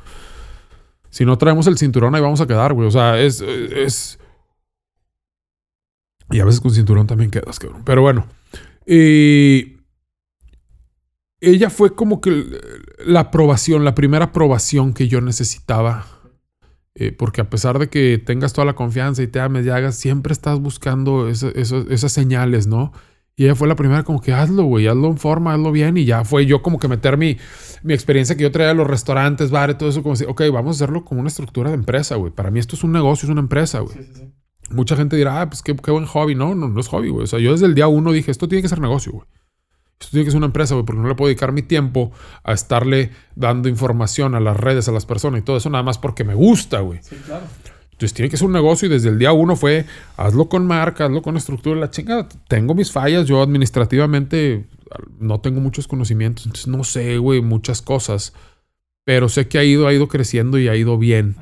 [1.10, 2.88] si no traemos el cinturón, ahí vamos a quedar, güey.
[2.88, 4.18] O sea, es, es...
[6.30, 7.82] Y a veces con cinturón también quedas, cabrón.
[7.84, 8.26] Pero bueno.
[8.86, 9.70] Ella
[11.70, 12.44] fue como que
[13.04, 16.06] la aprobación, la primera aprobación que yo necesitaba
[16.94, 19.96] eh, porque a pesar de que tengas toda la confianza y te ames y hagas,
[19.96, 22.92] siempre estás buscando esas señales, ¿no?
[23.34, 25.96] Y ella fue la primera como que hazlo, güey, hazlo en forma, hazlo bien.
[25.96, 27.38] Y ya fue yo como que meter mi,
[27.88, 30.84] experiencia que yo traía de los restaurantes, bares, todo eso, como decir, ok, vamos a
[30.84, 32.30] hacerlo como una estructura de empresa, güey.
[32.30, 33.96] Para mí esto es un negocio, es una empresa, güey.
[33.96, 34.32] Sí, sí, sí.
[34.70, 36.34] Mucha gente dirá, ah, pues qué, qué buen hobby.
[36.34, 37.24] No, no, no es hobby, güey.
[37.24, 39.26] O sea, yo desde el día uno dije, esto tiene que ser negocio, güey.
[40.00, 42.10] Esto tiene que ser una empresa, güey, porque no le puedo dedicar mi tiempo
[42.42, 45.98] a estarle dando información a las redes, a las personas y todo eso, nada más
[45.98, 46.98] porque me gusta, güey.
[47.02, 47.44] Sí, claro.
[47.92, 49.86] Entonces tiene que ser un negocio y desde el día uno fue
[50.16, 52.28] hazlo con marca, hazlo con estructura, la chingada.
[52.48, 54.66] Tengo mis fallas, yo administrativamente
[55.20, 58.32] no tengo muchos conocimientos, entonces no sé, güey, muchas cosas,
[59.04, 61.36] pero sé que ha ido, ha ido creciendo y ha ido bien.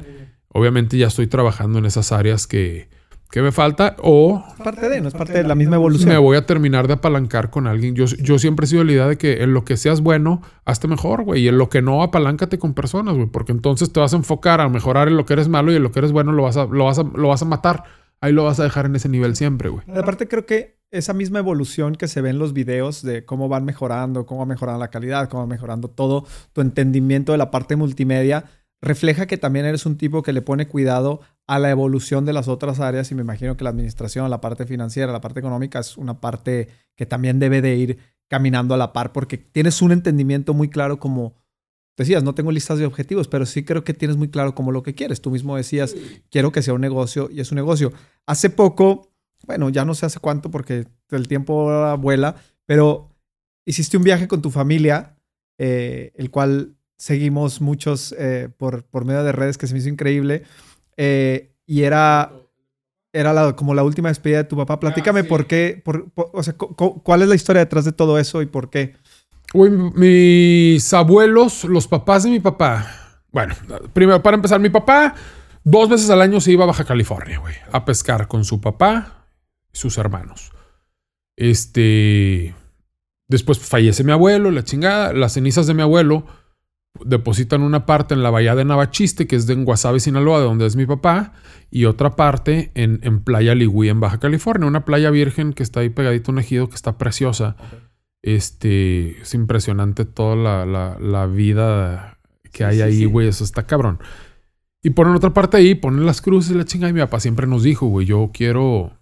[0.49, 2.91] Obviamente ya estoy trabajando en esas áreas que,
[3.31, 6.20] que me falta o Es parte de, no es parte de la misma me evolución.
[6.22, 7.95] voy a terminar de apalancar con alguien.
[7.95, 10.43] Yo, yo siempre he sido de la idea de que en lo que seas bueno,
[10.64, 11.43] hazte mejor, güey.
[11.43, 13.26] Y en lo que no, apaláncate con personas, güey.
[13.26, 15.83] Porque entonces te vas a enfocar a mejorar en lo que eres malo y en
[15.83, 17.85] lo que eres bueno lo vas a, lo vas a, lo vas a matar.
[18.20, 19.85] Ahí lo vas a dejar en ese nivel siempre, güey.
[19.97, 23.64] Aparte creo que esa misma evolución que se ve en los videos de cómo van
[23.64, 27.76] mejorando, cómo va mejorando la calidad, cómo va mejorando todo tu entendimiento de la parte
[27.76, 28.45] multimedia,
[28.83, 32.49] refleja que también eres un tipo que le pone cuidado a la evolución de las
[32.49, 35.97] otras áreas y me imagino que la administración, la parte financiera, la parte económica es
[35.97, 40.55] una parte que también debe de ir caminando a la par porque tienes un entendimiento
[40.55, 41.35] muy claro como
[41.97, 44.83] decías, no tengo listas de objetivos, pero sí creo que tienes muy claro como lo
[44.83, 45.20] que quieres.
[45.20, 45.95] Tú mismo decías,
[46.31, 47.93] quiero que sea un negocio y es un negocio.
[48.26, 49.12] Hace poco,
[49.47, 53.11] bueno, ya no sé hace cuánto porque el tiempo vuela, pero
[53.66, 55.16] hiciste un viaje con tu familia,
[55.59, 59.88] eh, el cual seguimos muchos eh, por, por medio de redes que se me hizo
[59.88, 60.42] increíble.
[60.98, 62.30] eh, y era,
[63.12, 64.78] era la- como la última despedida de tu papá.
[64.78, 65.28] Platícame sí.
[65.28, 68.18] por qué, por, por- o sea, cu- cu- cuál es la historia detrás de todo
[68.18, 68.96] eso y por qué.
[69.55, 72.86] Güey, mis abuelos, los papás de mi papá.
[73.32, 73.55] Bueno,
[73.94, 75.14] primero, para empezar, mi papá
[75.62, 79.26] Dos veces al año se iba a Baja California, güey, a pescar con su papá
[79.72, 80.53] y sus hermanos.
[81.36, 82.55] Este.
[83.28, 85.12] Después fallece mi abuelo, la chingada.
[85.12, 86.24] Las cenizas de mi abuelo
[87.05, 90.66] depositan una parte en la bahía de Navachiste, que es de Guasave, Sinaloa, de donde
[90.66, 91.32] es mi papá,
[91.70, 95.80] y otra parte en, en Playa Ligüí, en Baja California, una playa virgen que está
[95.80, 97.57] ahí pegadito a un ejido que está preciosa.
[98.22, 102.18] Este, es impresionante toda la, la, vida
[102.53, 103.99] que hay ahí, güey, eso está cabrón.
[104.82, 107.62] Y ponen otra parte ahí, ponen las cruces la chingada, y mi papá siempre nos
[107.62, 108.93] dijo, güey, yo quiero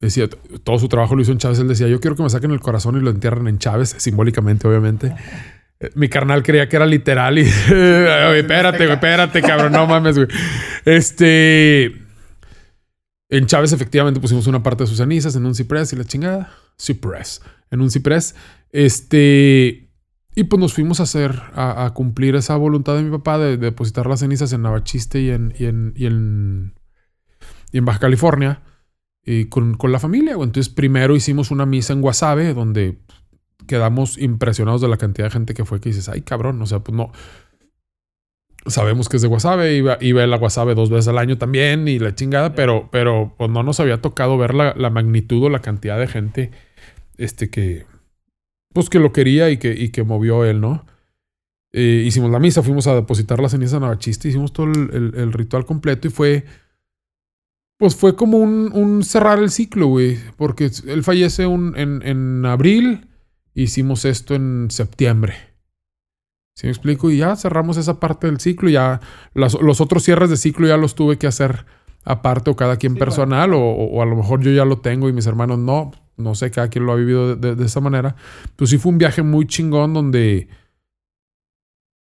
[0.00, 0.28] decía,
[0.62, 1.58] todo su trabajo lo hizo en Chávez.
[1.58, 4.68] Él decía, yo quiero que me saquen el corazón y lo entierren en Chávez, simbólicamente,
[4.68, 5.14] obviamente.
[5.80, 7.42] Eh, mi carnal creía que era literal y...
[7.42, 10.28] espérate, güey, espérate, cabrón, no mames, güey.
[10.84, 12.02] Este...
[13.28, 16.52] En Chávez efectivamente pusimos una parte de sus cenizas en un ciprés y la chingada.
[16.78, 17.42] Ciprés.
[17.70, 18.34] En un ciprés.
[18.70, 19.90] Este...
[20.38, 24.06] Y pues nos fuimos a hacer, a, cumplir esa voluntad de mi papá de, depositar
[24.06, 26.74] las cenizas en Navachiste y en, y en, y en,
[27.72, 28.60] y en Baja California
[29.48, 30.32] con, la familia.
[30.32, 32.98] Entonces, primero hicimos una misa en Guasave, donde
[33.66, 36.80] quedamos impresionados de la cantidad de gente que fue, que dices, ay, cabrón, o sea,
[36.80, 37.12] pues no.
[38.66, 42.00] Sabemos que es de Guasave, iba, iba la Guasave dos veces al año también y
[42.00, 45.98] la chingada, pero, pero pues, no nos había tocado ver la, magnitud o la cantidad
[46.00, 46.50] de gente
[47.16, 47.86] este, que,
[48.72, 50.84] pues, que lo quería y que, y que movió él, ¿no?
[51.72, 55.32] Eh, hicimos la misa, fuimos a depositar la ceniza en Navachiste, hicimos todo el, el
[55.32, 56.44] ritual completo y fue
[57.78, 60.18] pues fue como un, cerrar el ciclo, güey.
[60.36, 63.05] Porque él fallece en, abril.
[63.56, 65.34] Hicimos esto en septiembre.
[66.54, 67.10] ¿Sí me explico?
[67.10, 68.68] Y ya cerramos esa parte del ciclo.
[68.68, 69.00] Ya
[69.34, 71.66] los otros cierres de ciclo ya los tuve que hacer
[72.04, 73.52] aparte o cada quien personal.
[73.54, 75.92] O, a lo mejor yo ya lo tengo y mis hermanos no.
[76.16, 78.14] No sé, cada quien lo ha vivido de, de esa manera.
[78.56, 80.48] Pues sí fue un viaje muy chingón donde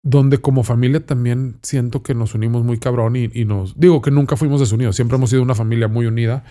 [0.06, 3.78] donde como familia también siento que nos unimos muy cabrón y, nos...
[3.78, 6.44] Digo que nunca fuimos desunidos, siempre hemos sido una familia muy unida,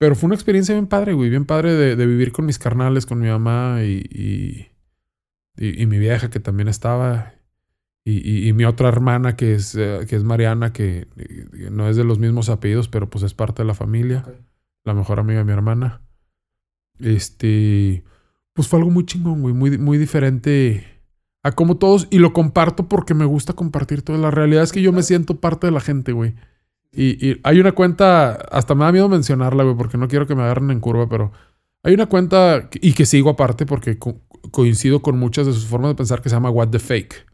[0.00, 3.20] pero fue una experiencia bien padre, güey, bien padre de, vivir con mis carnales, con
[3.20, 4.70] mi mamá y,
[5.58, 7.34] y, mi vieja que también estaba,
[8.02, 11.06] y, mi otra hermana que es, eh, que es Mariana, que
[11.70, 14.24] no es de los mismos apellidos, pero pues es parte de la familia,
[14.84, 16.00] la mejor amiga de mi hermana.
[16.98, 18.02] Este,
[18.54, 20.82] pues fue algo muy chingón, güey, muy, muy diferente
[21.42, 24.80] a como todos y lo comparto porque me gusta compartir toda la realidad es que
[24.80, 26.36] yo me siento parte de la gente, güey.
[26.92, 30.42] Y, hay una cuenta, hasta me da miedo mencionarla, güey, porque no quiero que me
[30.42, 31.32] agarren en curva, pero
[31.82, 33.98] hay una cuenta y que sigo aparte porque
[34.50, 37.26] coincido con muchas de sus formas de pensar que se llama What the Fake.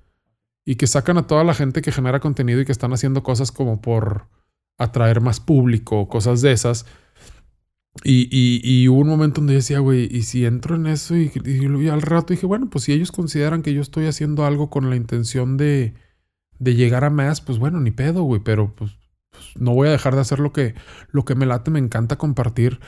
[0.64, 3.52] Y que sacan a toda la gente que genera contenido y que están haciendo cosas
[3.52, 4.26] como por
[4.78, 6.86] atraer más público, cosas de esas
[8.04, 8.28] y,
[8.62, 11.16] y, hubo un momento donde decía, güey, ¿y si entro en eso?
[11.16, 14.70] Y, y, al rato dije, bueno, pues si ellos consideran que yo estoy haciendo algo
[14.70, 15.94] con la intención de,
[16.58, 18.95] de llegar a más, pues bueno, ni pedo, güey, pero pues,
[19.36, 20.74] pues, no voy a dejar de hacer lo que,
[21.10, 22.80] lo que me late, me encanta compartir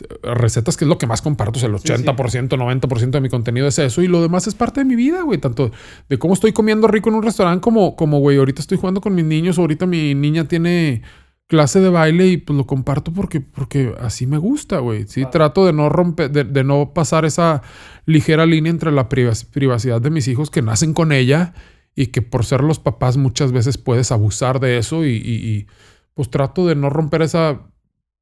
[0.00, 3.28] eh, recetas, que es lo que más comparto, o sea, el 80%, 90% de mi
[3.28, 5.70] contenido es eso, y lo demás es parte de mi vida, güey, tanto
[6.08, 9.14] de cómo estoy comiendo rico en un restaurante como, como, güey, ahorita estoy jugando con
[9.14, 11.02] mis niños, ahorita mi niña tiene
[11.50, 15.08] clase de baile y pues lo comparto porque, porque así me gusta, güey.
[15.08, 17.62] Sí, trato de no romper, de, no pasar esa
[18.06, 21.52] ligera línea entre la privacidad de mis hijos que nacen con ella
[21.96, 25.66] y que por ser los papás muchas veces puedes abusar de eso y,
[26.14, 27.70] pues trato de no romper esa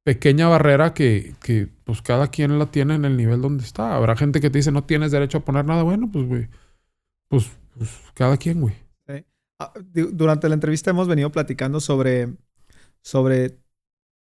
[0.03, 3.95] pequeña barrera que, que, pues cada quien la tiene en el nivel donde está.
[3.95, 5.83] Habrá gente que te dice no tienes derecho a poner nada.
[5.83, 6.47] Bueno, pues güey,
[7.27, 8.75] pues, pues cada quien, güey.
[9.61, 12.29] Ah, durante la entrevista hemos venido platicando sobre
[13.01, 13.59] sobre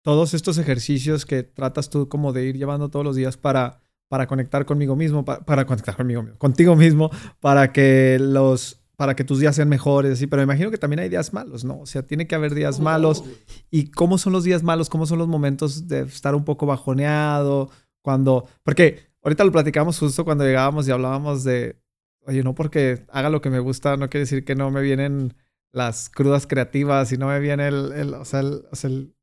[0.01, 4.25] todos estos ejercicios que tratas tú como de ir llevando todos los días para, para
[4.25, 9.55] conectar conmigo mismo, para, conectar conmigo contigo mismo, para que los para que tus días
[9.55, 11.81] sean mejores, así, pero me imagino que también hay días malos, ¿no?
[11.81, 13.23] O sea, tiene que haber días malos.
[13.69, 14.89] ¿Y cómo son los días malos?
[14.89, 17.69] ¿Cómo son los momentos de estar un poco bajoneado?
[18.01, 21.79] Cuando, porque ahorita lo platicamos justo cuando llegábamos y hablábamos de,
[22.21, 25.35] oye, no porque haga lo que me gusta, no quiere decir que no me vienen
[25.71, 29.15] las crudas creativas y no me viene el, o sea, el,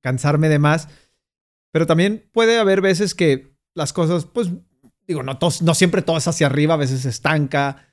[0.00, 0.88] cansarme de más.
[1.72, 4.48] Pero también puede haber veces que las cosas, pues,
[5.08, 7.87] digo, no, no siempre todo es hacia arriba, a veces se estanca.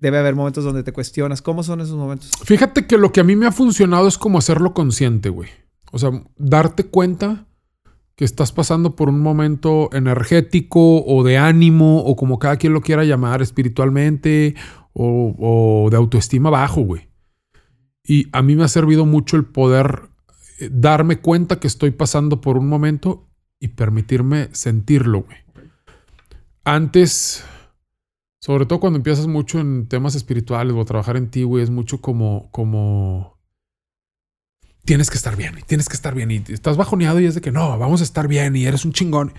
[0.00, 1.42] Debe haber momentos donde te cuestionas.
[1.42, 2.32] ¿Cómo son esos momentos?
[2.44, 5.50] Fíjate que lo que a mí me ha funcionado es como hacerlo consciente, güey.
[5.92, 7.46] O sea, darte cuenta
[8.16, 12.80] que estás pasando por un momento energético o de ánimo o como cada quien lo
[12.80, 14.54] quiera llamar espiritualmente
[14.92, 17.08] o, de autoestima bajo, güey.
[18.04, 20.10] Y a mí me ha servido mucho el poder
[20.58, 23.28] eh, darme cuenta que estoy pasando por un momento
[23.58, 25.38] y permitirme sentirlo, güey.
[26.64, 27.44] Antes,
[28.40, 31.70] sobre todo cuando empiezas mucho en temas espirituales o a trabajar en ti, güey, es
[31.70, 33.38] mucho como, como,
[34.84, 37.40] tienes que estar bien, y tienes que estar bien, y estás bajoneado y es de
[37.40, 39.34] que no, vamos a estar bien, y eres un chingón.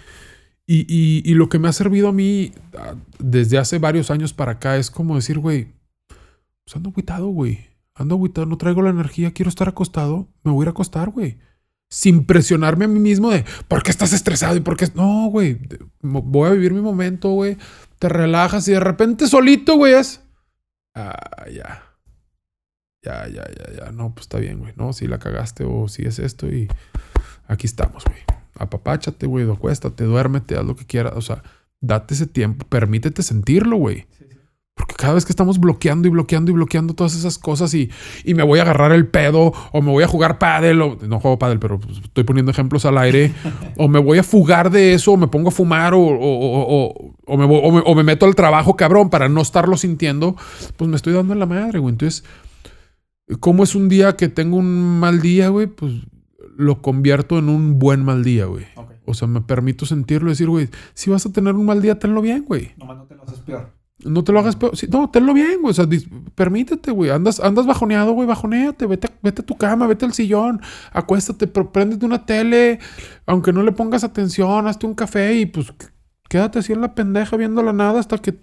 [0.68, 4.32] Y, y, y lo que me ha servido a mí ah, desde hace varios años
[4.32, 5.74] para acá es como decir, güey,
[6.64, 7.68] pues ando aguitado, güey.
[7.96, 11.10] Ando aguitado, no traigo la energía, quiero estar acostado, me voy a ir a acostar,
[11.10, 11.40] güey.
[11.90, 14.56] Sin presionarme a mí mismo de, ¿por qué estás estresado?
[14.56, 14.88] y por qué?
[14.96, 15.60] No, güey,
[16.02, 17.58] voy a vivir mi momento, güey.
[18.02, 20.22] Te relajas y de repente solito, güey, es...
[20.96, 21.84] Ah, ya.
[23.04, 23.92] Ya, ya, ya, ya.
[23.92, 24.74] No, pues está bien, güey.
[24.76, 26.68] No, si la cagaste o si es esto y
[27.46, 28.18] aquí estamos, güey.
[28.58, 31.14] Apapáchate, güey, acuéstate, duérmete, haz lo que quieras.
[31.16, 31.44] O sea,
[31.80, 34.08] date ese tiempo, permítete sentirlo, güey.
[34.76, 37.92] Porque cada vez que estamos bloqueando y bloqueando y bloqueando todas esas cosas y,
[38.24, 41.20] y me voy a agarrar el pedo o me voy a jugar pádel o no
[41.20, 43.34] juego pádel, pero pues, estoy poniendo ejemplos al aire
[43.78, 47.38] o me voy a fugar de eso o me pongo a fumar o, o, o
[47.38, 50.36] me, o, me, meto al trabajo cabrón para no estarlo sintiendo,
[50.78, 51.92] pues me estoy dando en la madre, güey.
[51.92, 52.24] Entonces,
[53.40, 55.68] ¿cómo es un día que tengo un mal día, güey?
[55.68, 55.94] Pues
[56.58, 58.66] lo convierto en un buen mal día, güey.
[59.06, 62.00] O sea, me permito sentirlo y decir, güey, si vas a tener un mal día,
[62.00, 62.72] tenlo bien, güey.
[62.78, 63.81] No, no te lo haces peor.
[64.06, 64.74] No te lo hagas peor.
[64.90, 65.72] no, tenlo bien, güey.
[65.72, 65.88] O sea,
[66.36, 67.10] permítete, güey.
[67.10, 68.28] Andas, andas bajoneado, güey.
[68.28, 68.86] Bajoneate.
[68.86, 70.62] Vete, vete a tu cama, vete al sillón.
[70.92, 72.80] Acuéstate, préndete una tele.
[73.26, 75.74] Aunque no le pongas atención, hazte un café y pues
[76.30, 78.40] quédate así en la pendeja viendo la nada hasta que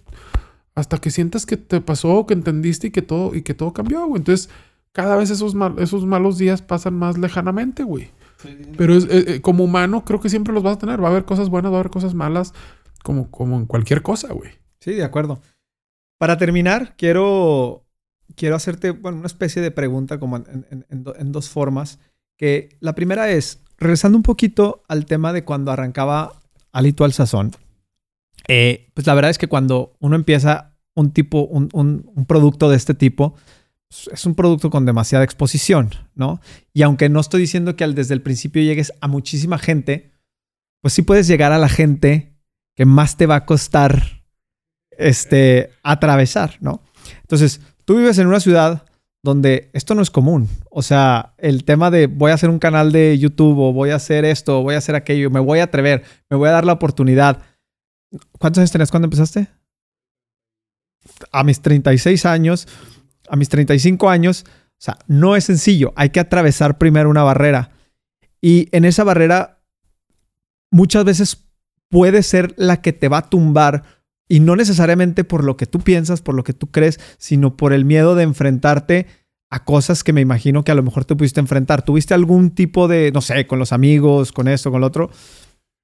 [0.75, 4.07] hasta que sientas que te pasó, que entendiste y que todo y que todo cambió,
[4.07, 4.21] güey.
[4.21, 4.49] Entonces,
[4.93, 8.11] cada vez esos, esos malos días pasan más lejanamente, güey.
[8.77, 11.03] Pero es, eh, eh, como humano creo que siempre los vas a tener.
[11.03, 12.55] Va a haber cosas buenas, va a haber cosas malas,
[13.03, 14.51] como, como en cualquier cosa, güey.
[14.81, 15.41] Sí, de acuerdo.
[16.19, 17.87] Para terminar, quiero,
[18.35, 21.99] quiero hacerte bueno, una especie de pregunta como en, dos formas.
[22.37, 26.41] Que la primera es, regresando un poquito al tema de cuando arrancaba
[26.73, 27.53] Alito al Sazón,
[28.47, 32.77] eh, pues la verdad es que cuando uno empieza un tipo, un, un, producto de
[32.77, 33.35] este tipo,
[33.89, 36.41] pues es un producto con demasiada exposición, ¿no?
[36.73, 40.13] Y aunque no estoy diciendo que desde el principio llegues a muchísima gente,
[40.81, 42.37] pues sí puedes llegar a la gente
[42.75, 44.18] que más te va a costar
[44.99, 46.83] este, atravesar, ¿no?
[47.23, 48.85] Entonces, tú vives en una ciudad
[49.23, 50.49] donde esto no es común.
[50.71, 53.97] O sea, el tema de voy a hacer un canal de YouTube o voy a
[53.97, 56.75] hacer esto voy a hacer aquello, me voy a atrever, me voy a dar la
[56.75, 57.43] oportunidad.
[58.39, 59.49] ¿Cuántos años tenías cuando empezaste?
[61.33, 62.69] A mis 36 años,
[63.29, 65.93] a mis 35 años, o sea, no es sencillo.
[65.97, 67.73] Hay que atravesar primero una barrera.
[68.41, 69.61] Y en esa barrera,
[70.71, 71.49] muchas veces
[71.89, 73.98] puede ser la que te va a tumbar
[74.29, 77.73] y no necesariamente por lo que tú piensas, por lo que tú crees, sino por
[77.73, 79.07] el miedo de enfrentarte
[79.51, 81.83] a cosas que me imagino que a lo mejor te pudiste enfrentar.
[81.83, 85.11] ¿Tuviste algún tipo de, no sé, con los amigos, con esto, con lo otro?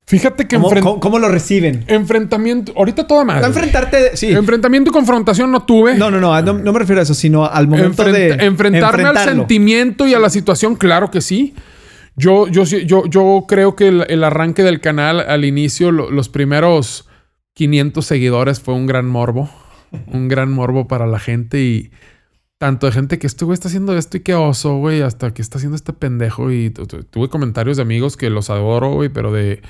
[0.06, 0.58] Fíjate que...
[0.58, 1.84] ¿Cómo, lo reciben?
[1.86, 2.74] Enfrentamiento...
[2.76, 3.46] Ahorita toda madre.
[3.46, 4.16] enfrentarte...
[4.18, 4.32] Sí.
[4.32, 5.94] Enfrentamiento y confrontación no tuve.
[5.94, 8.32] No, no, no, no, me refiero a eso, sino al momento de...
[8.32, 11.54] Enfrentarme al sentimiento y a la situación, claro que sí.
[12.16, 17.08] Yo, yo, yo, yo creo que el, arranque del canal al inicio, los primeros
[17.54, 19.50] 500 seguidores fue un gran morbo.
[20.06, 21.90] un gran morbo para la gente y
[22.58, 25.42] tanto de gente que este güey está haciendo esto y qué oso, güey, hasta que
[25.42, 26.50] está haciendo este pendejo.
[26.50, 29.62] Y tuve comentarios de amigos que los adoro, güey, pero de,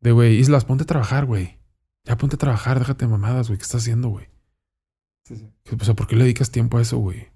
[0.00, 1.58] de, güey, Islas, ponte a trabajar, güey.
[2.04, 3.58] Ya ponte a trabajar, déjate mamadas, güey.
[3.58, 4.26] ¿Qué estás haciendo, güey?
[5.24, 5.48] Sí, sí.
[5.78, 7.28] O sea, ¿por qué le dedicas tiempo a eso, güey?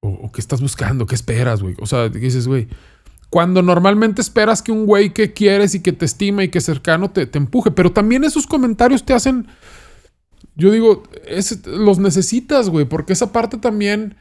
[0.00, 1.06] O, o, qué estás buscando?
[1.06, 1.74] ¿Qué esperas, güey?
[1.80, 2.68] O sea, dices, güey,
[3.30, 6.64] cuando normalmente esperas que un güey que quieres y que te estima y que es
[6.64, 7.70] cercano te, te empuje.
[7.70, 9.48] Pero también esos comentarios te hacen.
[10.54, 11.02] Yo digo,
[11.66, 14.16] los necesitas, güey, porque esa parte también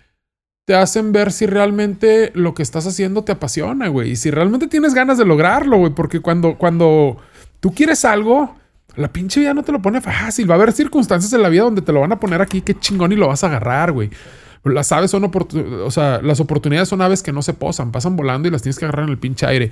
[0.66, 4.12] te hacen ver si realmente lo que estás haciendo te apasiona, güey.
[4.12, 5.94] Y si realmente tienes ganas de lograrlo, güey.
[5.94, 7.18] Porque cuando, cuando
[7.62, 8.54] tú quieres algo,
[8.98, 10.50] la pinche vida no te lo pone fácil.
[10.50, 12.78] Va a haber circunstancias en la vida donde te lo van a poner aquí, qué
[12.78, 14.10] chingón y lo vas a agarrar, güey.
[14.74, 18.48] Las aves son o sea, las oportunidades son aves que no se posan, pasan volando
[18.48, 19.72] y las tienes que agarrar en el pinche aire.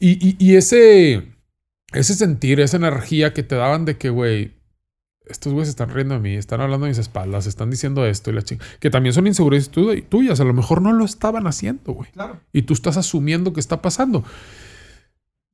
[0.00, 1.24] Y, ese,
[1.92, 4.52] ese sentir, esa energía que te daban de que, güey,
[5.26, 8.34] estos güeyes están riendo de mí, están hablando de mis espaldas, están diciendo esto y
[8.34, 8.70] la chingada.
[8.80, 10.40] Que también son inseguridades tuyas.
[10.40, 12.10] A lo mejor no lo estaban haciendo, güey.
[12.12, 12.40] Claro.
[12.52, 14.24] Y tú estás asumiendo que está pasando.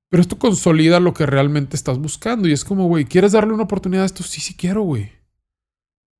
[0.08, 2.46] Pero esto consolida lo que realmente estás buscando.
[2.46, 4.22] Y es como, güey, ¿quieres darle una oportunidad a esto?
[4.22, 5.10] Sí, sí quiero, güey.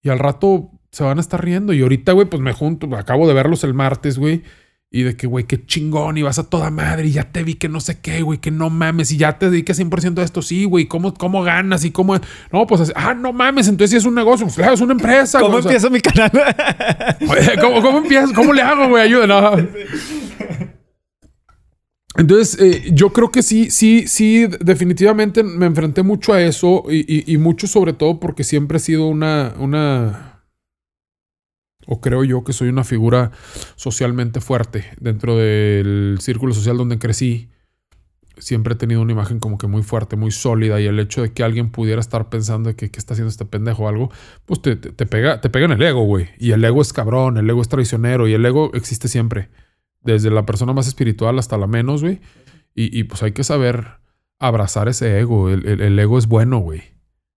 [0.02, 1.72] Y al rato se van a estar riendo.
[1.72, 4.44] Y ahorita, güey, pues me junto, acabo de verlos el martes, güey.
[4.92, 7.54] Y de que, güey, qué chingón, y vas a toda madre, y ya te vi
[7.54, 10.40] que no sé qué, güey, que no mames, y ya te dediques 100% a esto,
[10.40, 11.84] sí, güey, ¿cómo, ¿cómo ganas?
[11.84, 12.14] Y cómo...
[12.52, 15.40] No, pues, ah, no mames, entonces sí es un negocio, pues, claro, es una empresa.
[15.40, 16.30] ¿Cómo empiezo mi canal?
[17.60, 18.32] ¿cómo, ¿cómo empiezo?
[18.34, 19.02] ¿Cómo le hago, güey?
[19.02, 19.68] Ayúdenme.
[22.16, 27.00] Entonces, eh, yo creo que sí, sí, sí, definitivamente me enfrenté mucho a eso y,
[27.12, 30.33] y, y mucho sobre todo porque siempre he sido una, una
[31.86, 33.30] o creo yo que soy una figura
[33.76, 37.48] socialmente fuerte dentro del círculo social donde crecí.
[38.36, 41.32] Siempre he tenido una imagen como que muy fuerte, muy sólida y el hecho de
[41.32, 44.10] que alguien pudiera estar pensando que qué está haciendo este pendejo o algo,
[44.44, 46.28] pues te, te, pega, te pega en el ego, güey.
[46.38, 49.50] Y el ego es cabrón, el ego es traicionero y el ego existe siempre.
[50.00, 52.20] Desde la persona más espiritual hasta la menos, güey.
[52.76, 53.86] Y, pues hay que saber
[54.40, 55.48] abrazar ese ego.
[55.48, 56.82] El, ego es bueno, güey.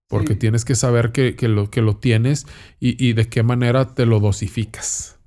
[0.08, 2.48] Porque tienes que saber que, lo, que lo tienes
[2.80, 5.20] y, de qué manera te lo dosificas.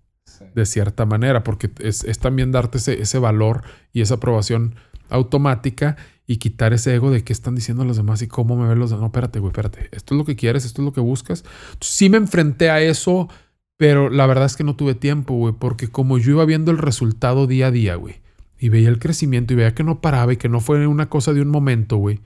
[0.55, 3.63] De cierta manera, porque es, también darte ese, ese, valor
[3.93, 4.75] y esa aprobación
[5.11, 8.79] automática y quitar ese ego de qué están diciendo los demás y cómo me ven
[8.79, 9.03] los demás.
[9.03, 9.89] No, espérate, güey, espérate.
[9.93, 11.45] Esto es lo que quieres, esto es lo que buscas.
[11.81, 13.29] Sí me enfrenté a eso,
[13.77, 16.79] pero la verdad es que no tuve tiempo, güey, porque como yo iba viendo el
[16.79, 18.23] resultado día a día, güey,
[18.59, 21.35] y veía el crecimiento y veía que no paraba y que no fue una cosa
[21.35, 22.21] de un momento, güey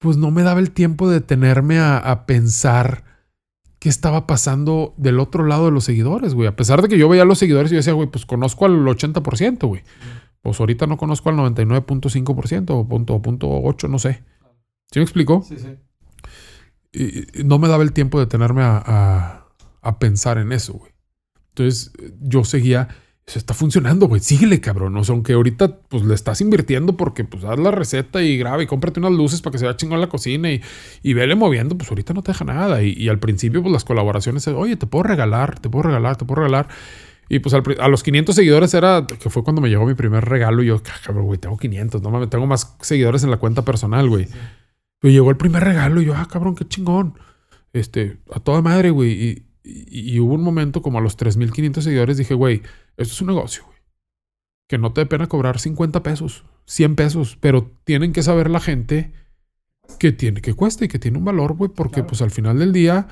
[0.00, 3.04] pues no me daba el tiempo de detenerme a, pensar
[3.78, 6.48] qué estaba pasando del otro lado de los seguidores, güey.
[6.48, 8.64] A pesar de que yo veía a los seguidores y yo decía, güey, pues conozco
[8.64, 9.82] al 80%, güey.
[10.40, 14.24] Pues ahorita no conozco al 99.5% o punto, punto 8, no sé.
[14.90, 15.42] ¿Sí me explico?
[15.46, 15.76] Sí, sí.
[16.92, 19.44] Y, no me daba el tiempo de detenerme a,
[19.82, 20.92] a pensar en eso, güey.
[21.48, 22.88] Entonces yo seguía
[23.30, 24.20] eso está funcionando, güey.
[24.20, 24.96] Síguele, cabrón.
[24.96, 28.60] O sea, aunque ahorita pues le estás invirtiendo porque pues haz la receta y graba
[28.60, 30.60] y cómprate unas luces para que se vea chingón la cocina y,
[31.04, 32.82] y vele moviendo, pues ahorita no te deja nada.
[32.82, 36.42] Y, al principio, pues las colaboraciones, oye, te puedo regalar, te puedo regalar, te puedo
[36.42, 36.68] regalar.
[37.28, 40.64] Y pues a los 500 seguidores era, que fue cuando me llegó mi primer regalo.
[40.64, 43.64] Y yo, ah, cabrón, güey, tengo 500, no mames, tengo más seguidores en la cuenta
[43.64, 44.26] personal, güey.
[44.98, 47.14] Pero llegó el primer regalo y yo, ah, cabrón, qué chingón.
[47.72, 49.12] Este, a toda madre, güey.
[49.12, 52.62] Y, y, hubo un momento como a los 3.500 seguidores dije, güey,
[52.96, 53.78] esto es un negocio, güey.
[54.68, 58.60] Que no te dé pena cobrar 50 pesos, 100 pesos, pero tienen que saber la
[58.60, 59.12] gente
[59.98, 62.72] que tiene que cuesta y que tiene un valor, güey, porque pues al final del
[62.72, 63.08] día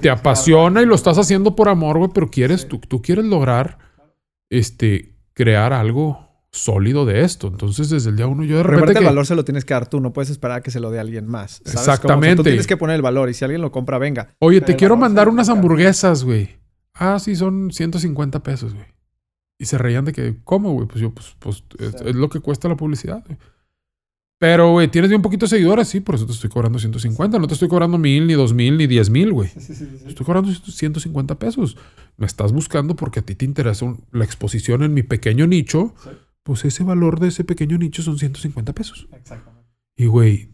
[0.00, 3.78] te apasiona y lo estás haciendo por amor, güey, pero quieres, tú, tú quieres lograr
[4.50, 6.23] este, crear algo
[6.54, 7.48] sólido de esto.
[7.48, 8.86] Entonces, desde el día uno, yo de repente.
[8.86, 10.80] Pero el valor se lo tienes que dar tú, no puedes esperar a que se
[10.80, 11.60] lo dé alguien más.
[11.66, 12.36] Exactamente.
[12.36, 14.34] tú tienes que poner el valor y si alguien lo compra, venga.
[14.38, 16.56] Oye, te quiero mandar unas hamburguesas, güey.
[16.94, 18.86] Ah, sí, son 150 pesos, güey.
[19.58, 20.86] Y se reían de que, ¿cómo, güey?
[20.86, 23.36] Pues yo, pues, pues es, lo que cuesta la publicidad, güey.
[24.38, 27.38] Pero, güey, tienes bien poquito seguidores, sí, por eso te estoy cobrando 150.
[27.38, 29.48] No te estoy cobrando mil, ni dos mil, ni diez mil, güey.
[29.48, 31.76] Sí, sí, estoy cobrando 150 pesos.
[32.16, 35.94] Me estás buscando porque a ti te interesa la exposición en mi pequeño nicho
[36.44, 39.08] pues ese valor de ese pequeño nicho son 150 pesos.
[39.12, 39.68] Exactamente.
[39.96, 40.50] Y güey,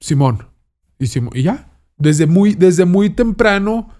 [0.00, 0.48] Simón,
[0.98, 1.06] y,
[1.38, 3.90] y ya, desde muy, desde muy temprano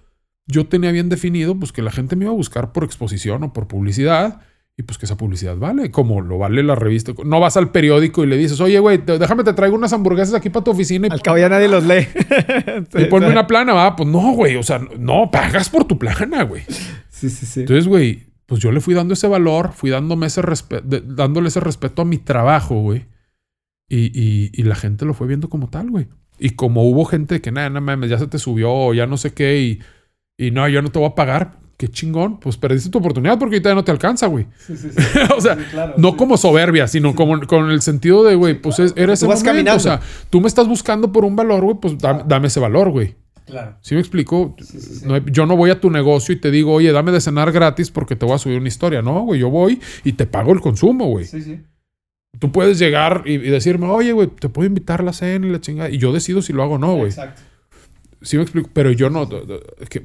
[0.46, 3.52] yo tenía bien definido pues que la gente me iba a buscar por exposición o
[3.52, 4.40] por publicidad
[4.76, 7.12] y pues que esa publicidad vale, como lo vale la revista.
[7.24, 10.48] No vas al periódico y le dices, oye, güey, déjame te traigo unas hamburguesas aquí
[10.48, 11.08] para tu oficina.
[11.08, 12.08] Y, al cabo ya nadie los lee.
[12.94, 13.94] y ponme una plana, va.
[13.94, 16.62] Pues no, güey, o sea, no, pagas por tu plana, güey.
[17.10, 17.60] Sí, sí, sí.
[17.60, 20.42] Entonces, güey, pues yo le fui dando ese valor, fui dándome ese
[21.06, 23.06] dándole ese respeto a mi trabajo, güey.
[23.88, 26.08] Y, la gente lo fue viendo como tal, güey.
[26.38, 29.32] Y como hubo gente que, nada, no mames, ya se te subió, ya no sé
[29.32, 29.80] qué, y,
[30.36, 31.60] y no, yo no te voy a pagar.
[31.78, 32.40] Qué chingón.
[32.40, 34.46] Pues perdiste tu oportunidad porque ahorita ya no te alcanza, güey.
[34.58, 35.18] Sí, sí, sí.
[35.34, 35.56] o sea,
[35.96, 39.78] no como soberbia, sino como con el sentido de, güey, pues eres ese vas Caminando.
[39.78, 39.98] O sea,
[40.28, 43.16] tú me estás buscando por un valor, güey, pues dame ese valor, güey.
[43.46, 43.76] Claro.
[43.80, 44.54] ¿Sí me explico?
[45.26, 48.16] yo no voy a tu negocio y te digo, oye, dame de cenar gratis porque
[48.16, 49.02] te voy a subir una historia.
[49.02, 51.24] No, güey, yo voy y te pago el consumo, güey.
[51.24, 51.60] Sí, sí.
[52.38, 55.60] Tú puedes llegar y, decirme, oye, güey, te puedo invitar a la cena y la
[55.60, 55.90] chingada.
[55.90, 57.08] Y yo decido si lo hago o no, güey.
[57.08, 57.42] Exacto.
[58.22, 59.28] Sí me explico, pero yo no,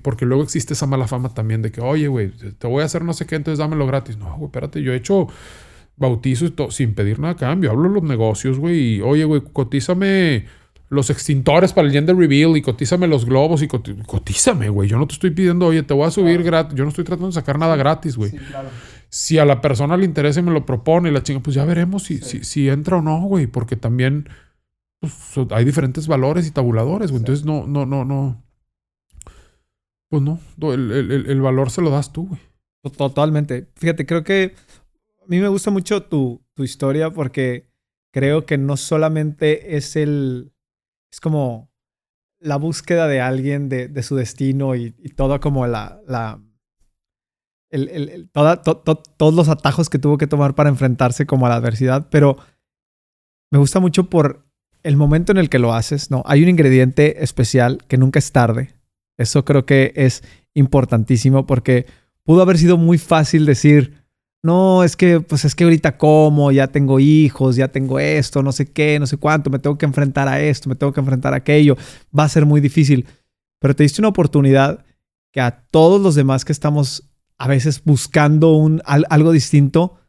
[0.01, 3.03] porque luego existe esa mala fama también de que, oye, güey, te voy a hacer
[3.03, 4.17] no sé qué, entonces dámelo gratis.
[4.17, 5.27] No, güey, espérate, yo he hecho
[5.97, 7.71] bautizos sin pedir nada a cambio.
[7.71, 10.45] Hablo de los negocios, güey, y oye, güey, cotízame
[10.89, 14.88] los extintores para el gender reveal y cotízame los globos y cotízame, güey.
[14.88, 16.75] Yo no te estoy pidiendo, oye, te voy a subir gratis.
[16.75, 18.31] Yo no estoy tratando de sacar nada gratis, güey.
[19.09, 21.65] Si a la persona le interesa y me lo propone y la chinga, pues ya
[21.65, 23.47] veremos si, si, entra o no, güey.
[23.47, 24.29] Porque también
[24.99, 25.13] pues,
[25.51, 27.19] hay diferentes valores y tabuladores, güey.
[27.19, 28.43] Entonces no, no, no, no.
[30.09, 30.39] Pues no,
[30.73, 32.39] el, el valor se lo das tú, güey.
[32.95, 33.67] Totalmente.
[33.75, 34.53] Fíjate, creo que
[35.21, 37.67] a mí me gusta mucho tu, tu historia porque
[38.11, 40.53] creo que no solamente es el
[41.12, 41.72] es como
[42.39, 46.01] la búsqueda de alguien, de, su destino y, y todo como la...
[46.08, 46.41] la
[47.70, 52.38] el, todos los atajos que tuvo que tomar para enfrentarse como a la adversidad, pero
[53.51, 54.47] me gusta mucho por
[54.84, 56.24] el momento en el que lo haces, ¿no?
[56.26, 58.74] Hay un ingrediente especial que nunca es tarde.
[59.18, 61.88] Eso creo que es importantísimo porque
[62.24, 63.96] pudo haber sido muy fácil decir,
[64.43, 68.51] no, es que, pues es que ahorita como, ya tengo hijos, ya tengo esto, no
[68.51, 71.33] sé qué, no sé cuánto, me tengo que enfrentar a esto, me tengo que enfrentar
[71.33, 71.75] a aquello,
[72.17, 73.05] va a ser muy difícil.
[73.59, 74.85] Pero te diste una oportunidad
[75.31, 79.99] que a todos los demás que estamos a veces buscando un, algo distinto,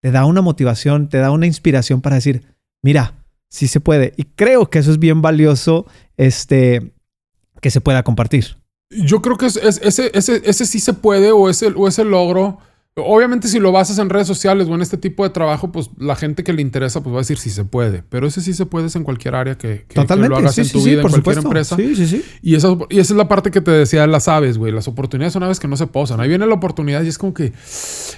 [0.00, 2.44] te da una motivación, te da una inspiración para decir,
[2.82, 4.12] mira, sí se puede.
[4.16, 6.92] Y creo que eso es bien valioso, este,
[7.60, 8.56] que se pueda compartir.
[8.90, 12.58] Yo creo que ese, ese, ese, sí se puede o ese, o ese logro
[12.96, 16.16] Obviamente si lo basas en redes sociales o en este tipo de trabajo, pues la
[16.16, 18.02] gente que le interesa pues va a decir si se puede.
[18.08, 21.02] Pero ese sí se puede en cualquier área que, que, lo hagas en tu vida,
[21.02, 21.76] en cualquier empresa.
[21.76, 22.24] Sí, sí, sí.
[22.42, 24.72] Y, esa, y esa es la parte que te decía de las aves, güey.
[24.72, 26.20] Las oportunidades son aves que no se posan.
[26.20, 27.52] Ahí viene la oportunidad y es como que,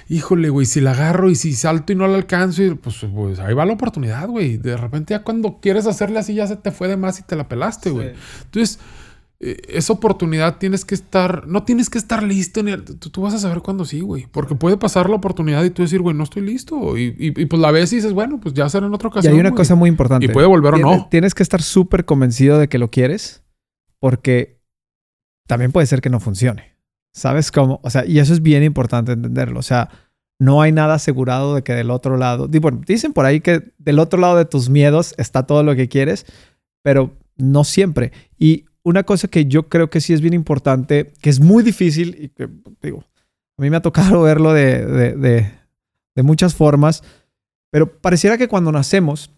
[0.09, 3.39] híjole, güey, si la agarro y si salto y no la alcanzo, y, pues, pues
[3.39, 4.57] ahí va la oportunidad, güey.
[4.57, 7.35] De repente ya cuando quieres hacerle así ya se te fue de más y te
[7.35, 8.13] la pelaste, güey.
[8.45, 8.79] Entonces...
[9.43, 13.39] Eh, esa oportunidad tienes que estar, no tienes que estar listo, ni, tú, vas a
[13.39, 16.43] saber cuándo sí, güey, porque puede pasar la oportunidad y tú decir, güey, no estoy
[16.43, 19.33] listo, y, pues la ves y dices, bueno, pues ya será en otra ocasión.
[19.33, 20.27] Y hay una cosa muy importante.
[20.27, 21.07] Y puede volver o no.
[21.09, 23.43] Tienes que estar súper convencido de que lo quieres,
[23.99, 24.61] porque
[25.47, 26.77] también puede ser que no funcione.
[27.11, 27.79] ¿Sabes cómo?
[27.83, 29.59] O sea, y eso es bien importante entenderlo.
[29.59, 29.89] O sea,
[30.39, 33.97] no hay nada asegurado de que del otro lado, bueno, dicen por ahí que del
[33.97, 36.27] otro lado de tus miedos está todo lo que quieres,
[36.83, 38.11] pero no siempre.
[38.37, 42.17] Y una cosa que yo creo que sí es bien importante, que es muy difícil
[42.19, 42.49] y que,
[42.81, 43.03] digo,
[43.57, 47.03] a mí me ha tocado verlo de, de, muchas formas,
[47.71, 49.31] pero pareciera que cuando nacemos,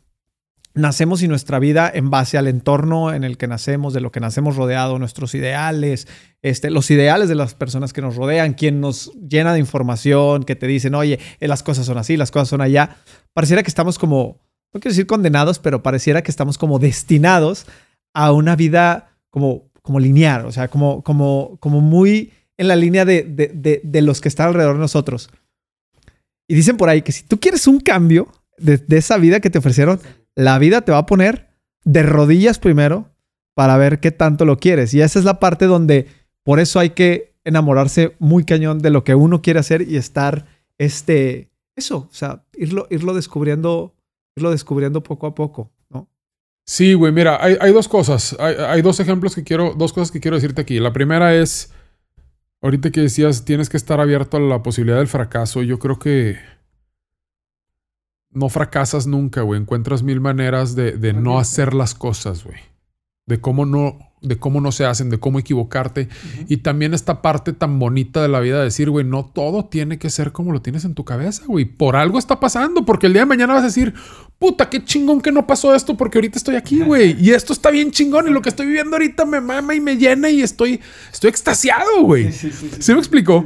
[0.74, 4.20] nacemos y nuestra vida en base al entorno en el que nacemos, de lo que
[4.20, 6.08] nacemos rodeado, nuestros ideales,
[6.42, 10.56] este, los ideales de las personas que nos rodean, quien nos llena de información, que
[10.56, 12.98] te dicen, oye, eh, las cosas son así, las cosas son allá.
[13.34, 14.42] Pareciera que estamos como,
[14.74, 17.66] no quiero decir condenados, pero pareciera que estamos como destinados
[18.14, 23.04] a una vida como, como lineal, o sea, como, como, como muy en la línea
[23.04, 25.32] de, de, de, los que están alrededor de nosotros.
[26.48, 28.28] Y dicen por ahí que si tú quieres un cambio
[28.60, 30.00] de, esa vida que te ofrecieron,
[30.36, 31.50] la vida te va a poner
[31.84, 33.10] de rodillas primero
[33.56, 34.94] para ver qué tanto lo quieres.
[34.94, 36.06] Y esa es la parte donde
[36.44, 40.46] por eso hay que enamorarse muy cañón de lo que uno quiere hacer y estar,
[40.78, 43.96] este, eso, o sea, irlo, irlo descubriendo,
[44.36, 45.72] irlo descubriendo poco a poco.
[46.66, 48.38] Sí, güey, mira, hay, dos cosas.
[48.40, 50.80] Hay, dos ejemplos que quiero, dos cosas que quiero decirte aquí.
[50.80, 51.74] La primera es,
[52.62, 55.62] ahorita que decías, tienes que estar abierto a la posibilidad del fracaso.
[55.62, 56.38] Yo creo que
[58.30, 59.60] no fracasas nunca, güey.
[59.60, 62.60] Encuentras mil maneras de, de no hacer las cosas, güey.
[63.26, 66.08] De cómo no de cómo no se hacen, de cómo equivocarte.
[66.48, 70.00] Y también esta parte tan bonita de la vida de decir, güey, no todo tiene
[70.00, 71.66] que ser como lo tienes en tu cabeza, güey.
[71.66, 73.94] Por algo está pasando, porque el día de mañana vas a decir,
[74.40, 77.16] puta, qué chingón que no pasó esto porque ahorita estoy aquí, güey.
[77.20, 79.98] Y esto está bien chingón y lo que estoy viviendo ahorita me mama y me
[79.98, 80.80] llena y estoy,
[81.12, 82.32] estoy extasiado, güey.
[82.32, 83.46] Sí, sí, sí, me explicó?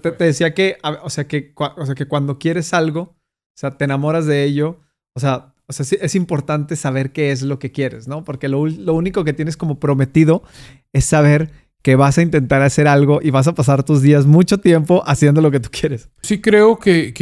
[0.00, 3.84] Te, decía que, o sea, que, o sea, que cuando quieres algo, o sea, te
[3.84, 4.80] enamoras de ello,
[5.14, 8.24] o sea, o sea, es importante saber qué es lo que quieres, ¿no?
[8.24, 10.42] Porque lo, único que tienes como prometido
[10.92, 11.50] es saber
[11.82, 15.40] que vas a intentar hacer algo y vas a pasar tus días mucho tiempo haciendo
[15.40, 16.10] lo que tú quieres.
[16.22, 17.12] Sí creo que,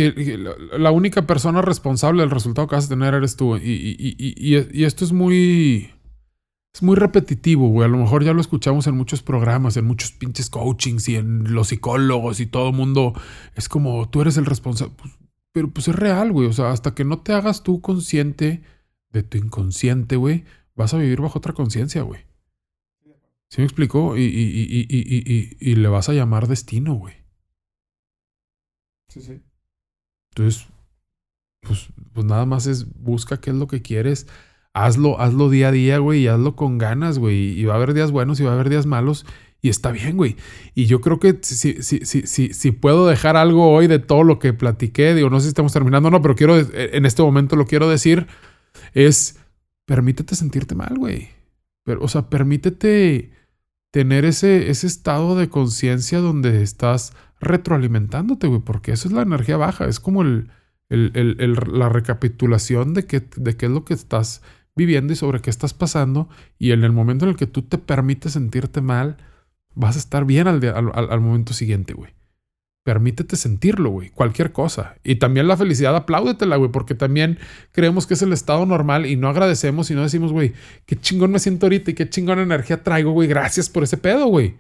[0.79, 3.57] la única persona responsable del resultado que vas a tener eres tú.
[3.57, 5.91] Y, esto es muy...
[6.81, 7.87] Repetitivo, güey.
[7.87, 11.53] A lo mejor ya lo escuchamos en muchos programas, en muchos pinches coachings y en
[11.53, 13.13] los psicólogos y todo el mundo.
[13.55, 14.95] Es como, tú eres el responsable.
[15.53, 16.49] Pero pues es real, güey.
[16.49, 18.63] O sea, hasta que no te hagas tú consciente
[19.11, 20.45] de tu inconsciente, güey,
[20.75, 22.25] vas a vivir bajo otra conciencia, güey.
[23.49, 24.17] ¿Sí me explicó?
[24.17, 27.15] Y, y, y, y, le vas a llamar destino, güey.
[29.09, 29.43] Sí, sí.
[30.31, 30.69] Entonces,
[31.61, 34.29] pues, pues nada más es busca qué es lo que quieres.
[34.73, 37.59] Hazlo, hazlo día a día, güey, y hazlo con ganas, güey.
[37.59, 39.27] Y va a haber días buenos y va a haber días malos.
[39.63, 40.37] Y está bien, güey.
[40.75, 44.39] Y yo creo que si, si, si, si, puedo dejar algo hoy de todo lo
[44.39, 47.23] que platiqué, digo, no sé si estamos terminando o no, pero quiero, eh, en este
[47.23, 48.27] momento lo quiero decir,
[48.95, 49.39] es,
[49.85, 51.29] permítete sentirte mal, güey.
[51.85, 53.33] Pero, o sea, permítete
[53.91, 59.57] tener ese, ese estado de conciencia donde estás retroalimentándote, güey, porque eso es la energía
[59.57, 60.51] baja, es como el,
[60.89, 64.43] el, el, la recapitulación de, qué, de qué es lo que estás
[64.77, 67.79] viviendo y sobre qué estás pasando, y en el momento en el que tú te
[67.79, 69.17] permites sentirte mal,
[69.75, 72.13] vas a estar bien al, al, momento siguiente, güey.
[72.83, 74.11] Permítete sentirlo, güey.
[74.11, 74.97] Cualquier cosa.
[75.05, 77.39] Y también la felicidad, apláudetela, güey, porque también
[77.73, 80.55] creemos que es el estado normal y no agradecemos y no decimos, güey,
[80.87, 83.29] qué chingón me siento ahorita y qué chingón energía traigo, güey.
[83.29, 84.57] Gracias por ese pedo, güey.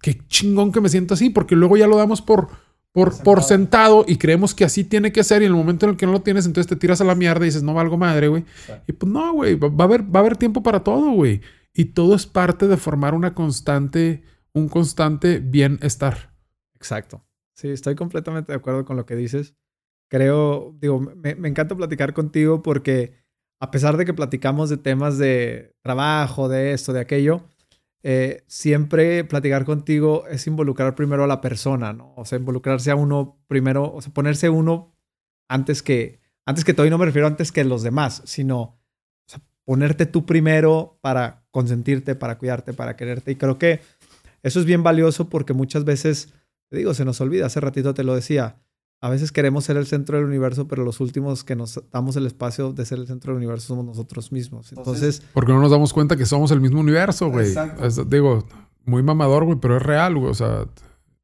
[0.00, 2.48] Qué chingón que me siento así, porque luego ya lo damos por,
[2.92, 4.04] por, por, sentado.
[4.06, 5.42] y creemos que así tiene que ser.
[5.42, 7.14] Y en el momento en el que no lo tienes, entonces te tiras a la
[7.14, 8.44] mierda y dices, no valgo madre, güey.
[8.86, 11.40] Y pues no, güey, va, a haber, va a haber tiempo para todo, güey.
[11.74, 16.34] Y todo es parte de formar una constante, un constante bienestar.
[16.74, 17.24] Exacto.
[17.54, 19.54] Sí, estoy completamente de acuerdo con lo que dices.
[20.08, 23.14] Creo, digo, me, encanta platicar contigo porque
[23.60, 27.44] a pesar de que platicamos de temas de trabajo, de esto, de aquello,
[28.02, 32.12] eh, siempre platicar contigo es involucrar primero a la persona, ¿no?
[32.16, 34.92] O sea, involucrarse a uno primero, o sea, ponerse uno
[35.48, 38.82] antes que, antes que todo, y no me refiero antes que los demás, sino
[39.64, 43.30] ponerte tú primero para consentirte, para cuidarte, para quererte.
[43.30, 43.80] Y creo que
[44.42, 46.34] eso es bien valioso porque muchas veces,
[46.68, 48.56] te digo, se nos olvida, hace ratito te lo decía,
[49.00, 52.26] a veces queremos ser el centro del universo, pero los últimos que nos damos el
[52.26, 54.72] espacio de ser el centro del universo somos nosotros mismos.
[54.72, 57.52] Entonces, porque no nos damos cuenta que somos el mismo universo, güey.
[58.06, 58.46] Digo,
[58.84, 60.30] muy mamador, güey, pero es real, güey.
[60.30, 60.66] O sea,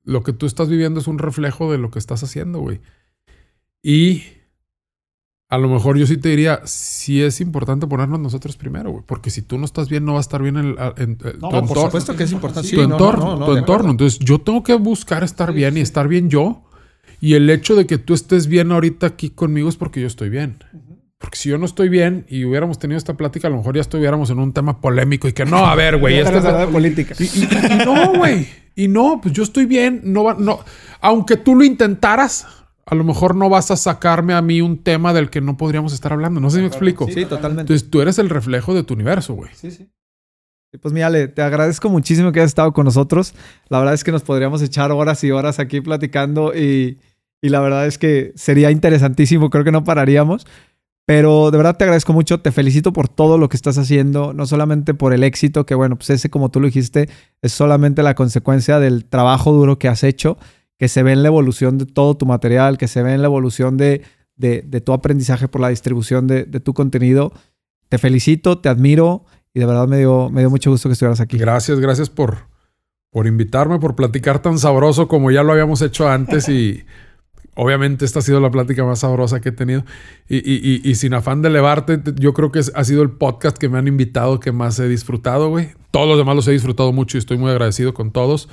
[0.05, 2.81] lo que tú estás viviendo es un reflejo de lo que estás haciendo, güey.
[3.83, 4.25] Y
[5.51, 9.05] a lo mejor yo sí te diría, sí es importante ponernos nosotros primero, güey.
[9.07, 11.67] Porque si tú no estás bien, no va a estar bien en, en, tu entorno.
[11.67, 12.71] Por supuesto que es importante.
[12.71, 13.91] tu entorno, tu entorno.
[13.91, 16.65] Entonces, yo tengo que buscar estar bien y estar bien yo
[17.21, 20.29] y el hecho de que tú estés bien ahorita aquí conmigo es porque yo estoy
[20.29, 20.59] bien.
[21.19, 23.81] Porque si yo no estoy bien y hubiéramos tenido esta plática, a lo mejor ya
[23.81, 27.15] estuviéramos en un tema polémico y que no, a ver, güey, esta es la política.
[27.19, 28.47] Y, no, güey.
[28.77, 30.03] Y no, pues yo estoy bien.
[30.05, 30.61] No va, no.
[31.01, 32.47] Aunque tú lo intentaras,
[32.91, 35.93] a lo mejor no vas a sacarme a mí un tema del que no podríamos
[35.93, 36.41] estar hablando.
[36.41, 37.07] No sé si me explico.
[37.07, 37.63] Sí, totalmente.
[37.63, 39.51] Entonces tú eres el reflejo de tu universo, güey.
[39.55, 39.89] Sí, sí.
[40.81, 43.35] Pues mira, Ale, te agradezco muchísimo que hayas estado con nosotros.
[43.69, 46.99] La verdad es que nos podríamos echar horas y horas aquí platicando y,
[47.43, 50.47] y la verdad es que sería interesantísimo, creo que no pararíamos.
[51.07, 54.47] Pero de verdad te agradezco mucho, te felicito por todo lo que estás haciendo, no
[54.47, 57.09] solamente por el éxito, que bueno, pues ese como tú lo dijiste,
[57.41, 60.37] es solamente la consecuencia del trabajo duro que has hecho,
[60.79, 63.27] que se ve en la evolución de todo tu material, que se ve en la
[63.27, 64.03] evolución de,
[64.37, 67.33] de, tu aprendizaje por la distribución de, de, tu contenido.
[67.89, 71.21] Te felicito, te admiro y de verdad me dio, me dio mucho gusto que estuvieras
[71.21, 71.37] aquí.
[71.37, 72.47] Gracias, gracias por,
[73.11, 76.85] por invitarme, por platicar tan sabroso como ya lo habíamos hecho antes y...
[77.61, 79.85] Obviamente esta ha sido la plática más sabrosa que he tenido.
[80.29, 83.89] Y, sin afán de elevarte, yo creo que ha sido el podcast que me han
[83.89, 85.71] invitado que más he disfrutado, güey.
[85.91, 88.49] Todos los demás los he disfrutado mucho y estoy muy agradecido con todos.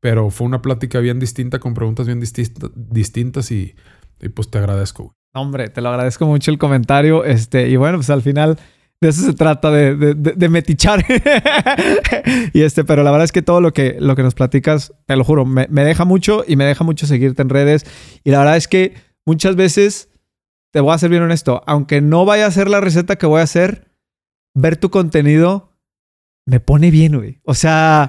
[0.00, 3.74] Pero fue una plática bien distinta, con preguntas bien distintas y,
[4.34, 5.14] pues te agradezco, güey.
[5.34, 7.24] Hombre, te lo agradezco mucho el comentario.
[7.24, 8.58] Este, y bueno, pues al final
[9.00, 11.04] de eso se trata, de, de, metichar.
[12.54, 15.16] y este, pero la verdad es que todo lo que, lo que nos platicas, te
[15.16, 17.84] lo juro, me, deja mucho y me deja mucho seguirte en redes.
[18.24, 18.94] Y la verdad es que
[19.26, 20.08] muchas veces,
[20.72, 23.40] te voy a ser bien honesto, aunque no vaya a ser la receta que voy
[23.40, 23.88] a hacer,
[24.54, 25.76] ver tu contenido
[26.46, 27.40] me pone bien, güey.
[27.44, 28.08] O sea,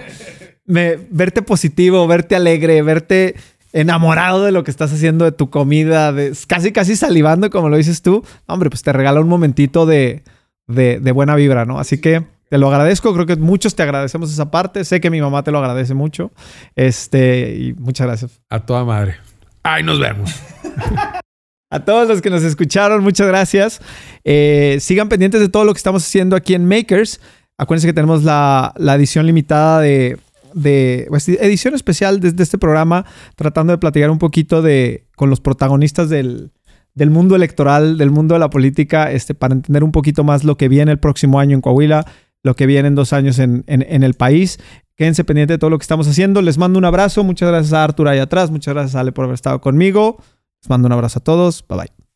[0.68, 3.36] me, verte positivo, verte alegre, verte
[3.74, 7.78] enamorado de lo que estás haciendo, de tu comida, de, casi, casi salivando, como lo
[7.78, 8.24] dices tú.
[8.46, 10.24] Hombre, pues te regala un momentito de
[10.68, 11.80] de, buena vibra, ¿no?
[11.80, 15.22] Así que te lo agradezco, creo que muchos te agradecemos esa parte, sé que mi
[15.22, 16.32] mamá te lo agradece mucho,
[16.76, 18.42] este, y muchas gracias.
[18.50, 19.16] A toda madre.
[19.64, 20.34] Ahí nos vemos.
[21.70, 23.82] A todos los que nos escucharon, muchas gracias.
[24.24, 27.20] Eh, sigan pendientes de todo lo que estamos haciendo aquí en Makers.
[27.58, 30.18] Acuérdense que tenemos la, edición limitada de,
[30.54, 35.42] de pues, edición especial de, este programa, tratando de platicar un poquito de, con los
[35.42, 36.52] protagonistas del,
[36.98, 40.58] del mundo electoral, del mundo de la política, este, para entender un poquito más lo
[40.58, 42.06] que viene el próximo año en Coahuila,
[42.44, 44.60] lo que viene en dos años en, el país.
[44.96, 46.42] Quédense pendientes de todo lo que estamos haciendo.
[46.42, 47.24] Les mando un abrazo.
[47.24, 48.50] Muchas gracias a Artur ahí atrás.
[48.50, 50.18] Muchas gracias a Ale por haber estado conmigo.
[50.64, 51.64] Les mando un abrazo a todos.
[51.68, 52.07] Bye bye.